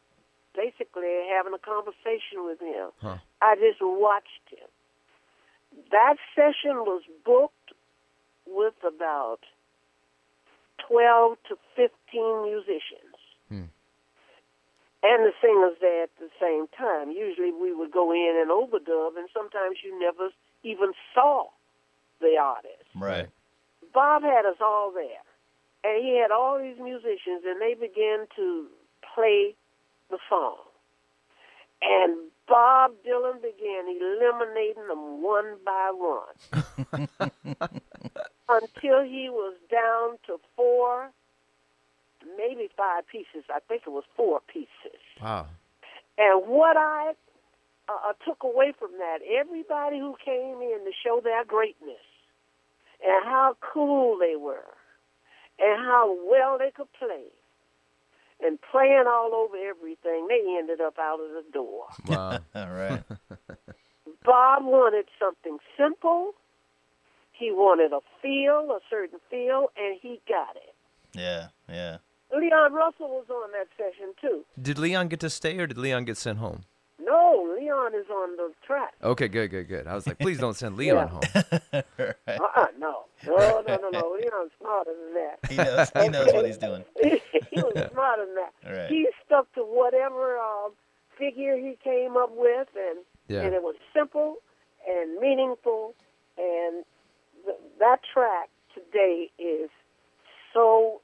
[0.55, 2.89] basically having a conversation with him.
[3.01, 3.17] Huh.
[3.41, 4.67] I just watched him.
[5.91, 7.73] That session was booked
[8.47, 9.39] with about
[10.87, 13.69] 12 to 15 musicians hmm.
[15.03, 17.11] and the singers there at the same time.
[17.11, 20.29] Usually we would go in and overdub, and sometimes you never
[20.63, 21.45] even saw
[22.19, 22.89] the artist.
[22.95, 23.29] Right.
[23.93, 25.23] Bob had us all there,
[25.83, 28.67] and he had all these musicians, and they began to
[29.15, 29.55] play
[30.09, 30.57] the song.
[31.81, 37.07] And Bob Dylan began eliminating them one by one
[38.49, 41.11] until he was down to four,
[42.37, 43.45] maybe five pieces.
[43.49, 44.99] I think it was four pieces.
[45.21, 45.47] Wow.
[46.17, 47.13] And what I
[47.87, 52.03] uh, uh, took away from that, everybody who came in to show their greatness
[53.03, 54.65] and how cool they were
[55.59, 57.25] and how well they could play
[58.41, 61.85] and playing all over everything, they ended up out of the door.
[62.07, 62.39] Wow.
[62.55, 63.03] All right.
[64.25, 66.33] Bob wanted something simple.
[67.31, 70.73] He wanted a feel, a certain feel, and he got it.
[71.13, 71.97] yeah, yeah.
[72.35, 74.45] Leon Russell was on that session too.
[74.61, 76.61] did Leon get to stay, or did Leon get sent home?
[77.01, 78.93] No, Leon is on the track.
[79.01, 79.87] Okay, good, good, good.
[79.87, 81.21] I was like, please don't send Leon home.
[81.73, 82.15] right.
[82.27, 83.05] Uh-uh, no.
[83.25, 84.11] No, no, no, no.
[84.17, 85.49] Leon's smarter than that.
[85.49, 85.91] He knows.
[86.03, 86.83] He knows what he's doing.
[87.01, 88.53] he was smarter than that.
[88.67, 88.89] All right.
[88.89, 90.71] He stuck to whatever um,
[91.17, 93.41] figure he came up with, and Yeah.
[93.41, 94.35] and it was simple
[94.87, 95.95] and meaningful.
[96.37, 96.83] And
[97.45, 99.69] th- that track today is
[100.53, 101.01] so.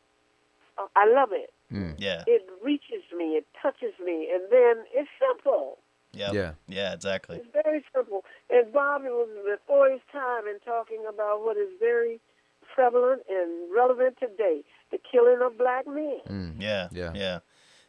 [0.77, 1.51] Uh, I love it.
[1.97, 2.23] Yeah.
[2.27, 3.35] It reaches me.
[3.35, 5.77] It touches me, and then it's simple.
[6.15, 6.33] Yep.
[6.33, 6.51] Yeah.
[6.67, 6.93] Yeah.
[6.93, 7.37] Exactly.
[7.37, 8.23] It's very simple.
[8.49, 12.19] And Bob was before his time in talking about what is very
[12.73, 16.55] prevalent and relevant today: the killing of black men.
[16.59, 16.87] Yeah.
[16.91, 17.11] Yeah.
[17.13, 17.39] Yeah.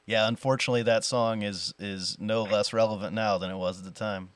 [0.06, 0.28] Yeah.
[0.28, 4.30] Unfortunately, that song is is no less relevant now than it was at the time.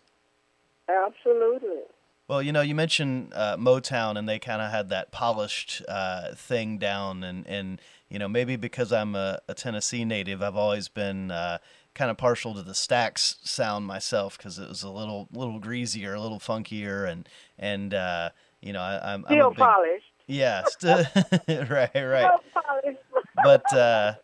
[0.89, 1.83] Absolutely.
[2.31, 6.33] Well, you know, you mentioned uh, Motown, and they kind of had that polished uh,
[6.37, 10.87] thing down, and and you know maybe because I'm a, a Tennessee native, I've always
[10.87, 11.59] been uh,
[11.95, 16.15] kind of partial to the Stax sound myself because it was a little little greasier,
[16.15, 17.29] a little funkier, and
[17.59, 18.31] and uh,
[18.61, 20.13] you know I, I'm, I'm Still a big, polished.
[20.27, 21.07] yeah, st-
[21.71, 22.31] right, right.
[22.51, 22.99] Still polished.
[23.43, 24.15] but uh,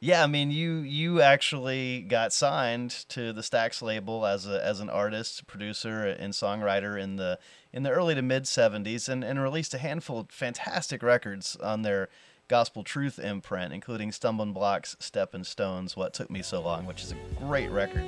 [0.00, 4.78] yeah, I mean, you you actually got signed to the Stax label as a as
[4.80, 7.38] an artist, producer, and songwriter in the
[7.72, 11.82] in the early to mid '70s, and, and released a handful of fantastic records on
[11.82, 12.08] their
[12.48, 17.12] Gospel Truth imprint, including Stumbling Blocks, Stepping Stones, What Took Me So Long, which is
[17.12, 18.04] a great record.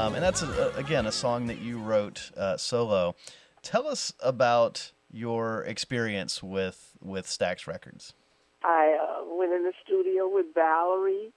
[0.00, 3.14] Um, and that's a, again a song that you wrote uh, solo.
[3.62, 8.14] Tell us about your experience with with Stax Records.
[8.64, 11.32] I uh, went in the studio with Valerie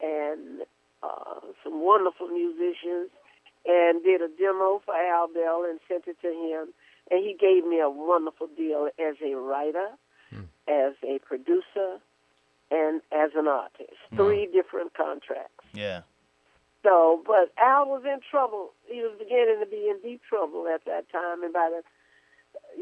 [0.00, 0.62] and
[1.04, 3.10] uh, some wonderful musicians
[3.64, 6.72] and did a demo for Al Bell and sent it to him.
[7.12, 9.88] And he gave me a wonderful deal as a writer,
[10.68, 11.98] as a producer,
[12.70, 13.98] and as an artist.
[14.14, 15.64] Three different contracts.
[15.74, 16.02] Yeah,
[16.82, 18.70] So, but Al was in trouble.
[18.86, 21.42] He was beginning to be in deep trouble at that time.
[21.44, 21.82] And by the,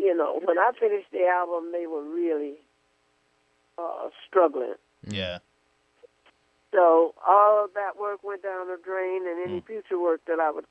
[0.00, 2.54] you know, when I finished the album, they were really
[3.76, 4.74] uh, struggling.
[5.06, 5.38] yeah,
[6.72, 10.50] So all of that work went down the drain, and any future work that I
[10.50, 10.64] would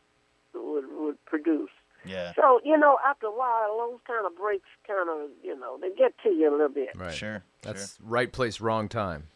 [0.54, 1.70] would would produce.
[2.06, 2.34] yeah.
[2.36, 5.90] So you know, after a while, those kind of breaks kind of you know they
[5.90, 6.90] get to you a little bit.
[6.96, 7.14] Right.
[7.14, 9.28] Sure, That's right place, wrong time.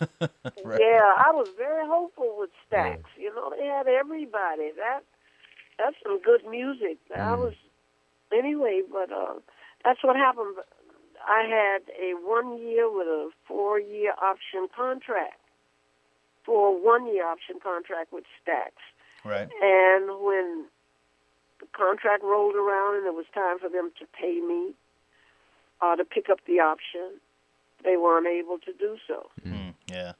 [0.64, 0.80] Right.
[0.80, 3.04] Yeah, I was very hopeful with Stax.
[3.16, 4.72] You know, they had everybody.
[4.76, 5.00] That
[5.78, 6.98] that's some good music.
[7.16, 7.54] I was
[8.36, 9.34] anyway, but uh,
[9.84, 10.56] that's what happened.
[11.26, 15.40] I had a one year with a four year option contract.
[16.44, 18.72] For a one year option contract with Stax.
[19.24, 19.48] Right.
[19.62, 20.64] And when
[21.60, 24.74] the contract rolled around and it was time for them to pay me
[25.80, 27.20] uh, to pick up the option,
[27.84, 29.28] they weren't able to do so.
[29.46, 30.12] Mm, yeah.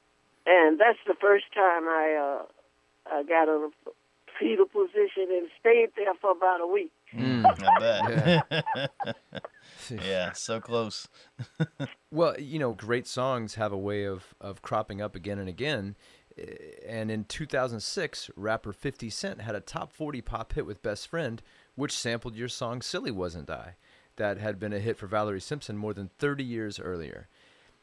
[0.47, 2.39] And that's the first time I
[3.11, 3.91] uh, I got in a
[4.39, 6.93] fetal position and stayed there for about a week.
[7.19, 8.39] I
[8.71, 8.91] bet.
[9.91, 11.09] yeah, so close.
[12.11, 15.95] Well, you know, great songs have a way of, of cropping up again and again.
[16.39, 16.45] Eh,
[16.89, 21.43] And in 2006, rapper 50 Cent had a top 40 pop hit with Best Friend,
[21.75, 23.75] which sampled your song Silly Wasn't I,
[24.17, 27.29] that had been a hit for Valerie Simpson more than 30 years earlier.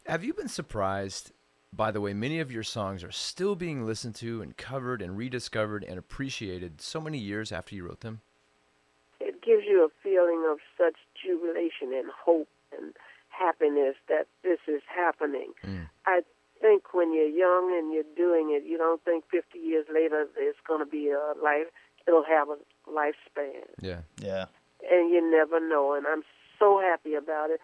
[0.07, 1.31] Have you been surprised
[1.75, 5.17] by the way many of your songs are still being listened to and covered and
[5.17, 8.21] rediscovered and appreciated so many years after you wrote them?
[9.19, 12.47] It gives you a feeling of such jubilation and hope
[12.77, 12.93] and
[13.29, 15.51] happiness that this is happening.
[15.65, 15.89] Mm.
[16.05, 16.21] I
[16.61, 20.57] think when you're young and you're doing it, you don't think 50 years later it's
[20.67, 21.67] going to be a life.
[22.07, 22.57] It'll have a
[22.89, 24.01] lifespan, Yeah.
[24.21, 24.45] Yeah.
[24.89, 25.93] and you never know.
[25.93, 26.23] And I'm
[26.59, 27.59] so happy about it.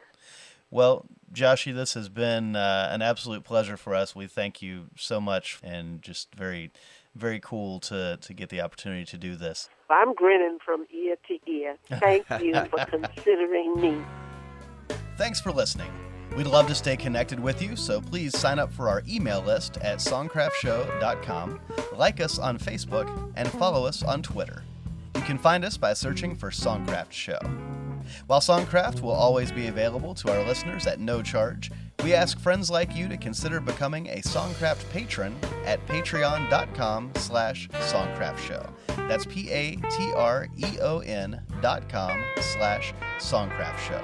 [0.72, 4.16] Well, Joshie, this has been uh, an absolute pleasure for us.
[4.16, 6.72] We thank you so much, and just very,
[7.16, 9.70] very cool to to get the opportunity to do this.
[9.90, 11.78] I'm grinning from ear to ear.
[12.00, 14.04] Thank you for considering me.
[15.18, 15.92] Thanks for listening.
[16.36, 19.78] We'd love to stay connected with you, so please sign up for our email list
[19.78, 21.60] at songcraftshow.com,
[21.98, 24.64] like us on Facebook, and follow us on Twitter.
[25.16, 27.39] You can find us by searching for Songcraft Show.
[28.28, 31.72] While Songcraft will always be available to our listeners at no charge,
[32.03, 35.36] we ask friends like you to consider becoming a Songcraft patron
[35.66, 38.68] at patreon.com slash songcraftshow.
[39.07, 39.82] That's P-A-T-R-E-O-N
[41.62, 44.03] dot com slash songcraftshow.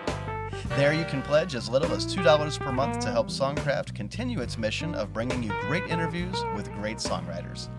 [0.76, 4.58] There you can pledge as little as $2 per month to help Songcraft continue its
[4.58, 7.70] mission of bringing you great interviews with great songwriters.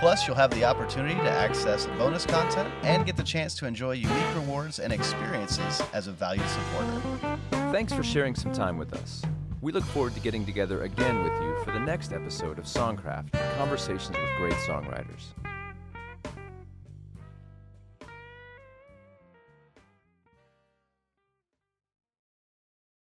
[0.00, 3.92] Plus, you'll have the opportunity to access bonus content and get the chance to enjoy
[3.92, 7.38] unique rewards and experiences as a valued supporter.
[7.72, 9.22] Thanks for sharing some time with us.
[9.60, 13.32] We look forward to getting together again with you for the next episode of Songcraft
[13.56, 15.34] Conversations with Great Songwriters.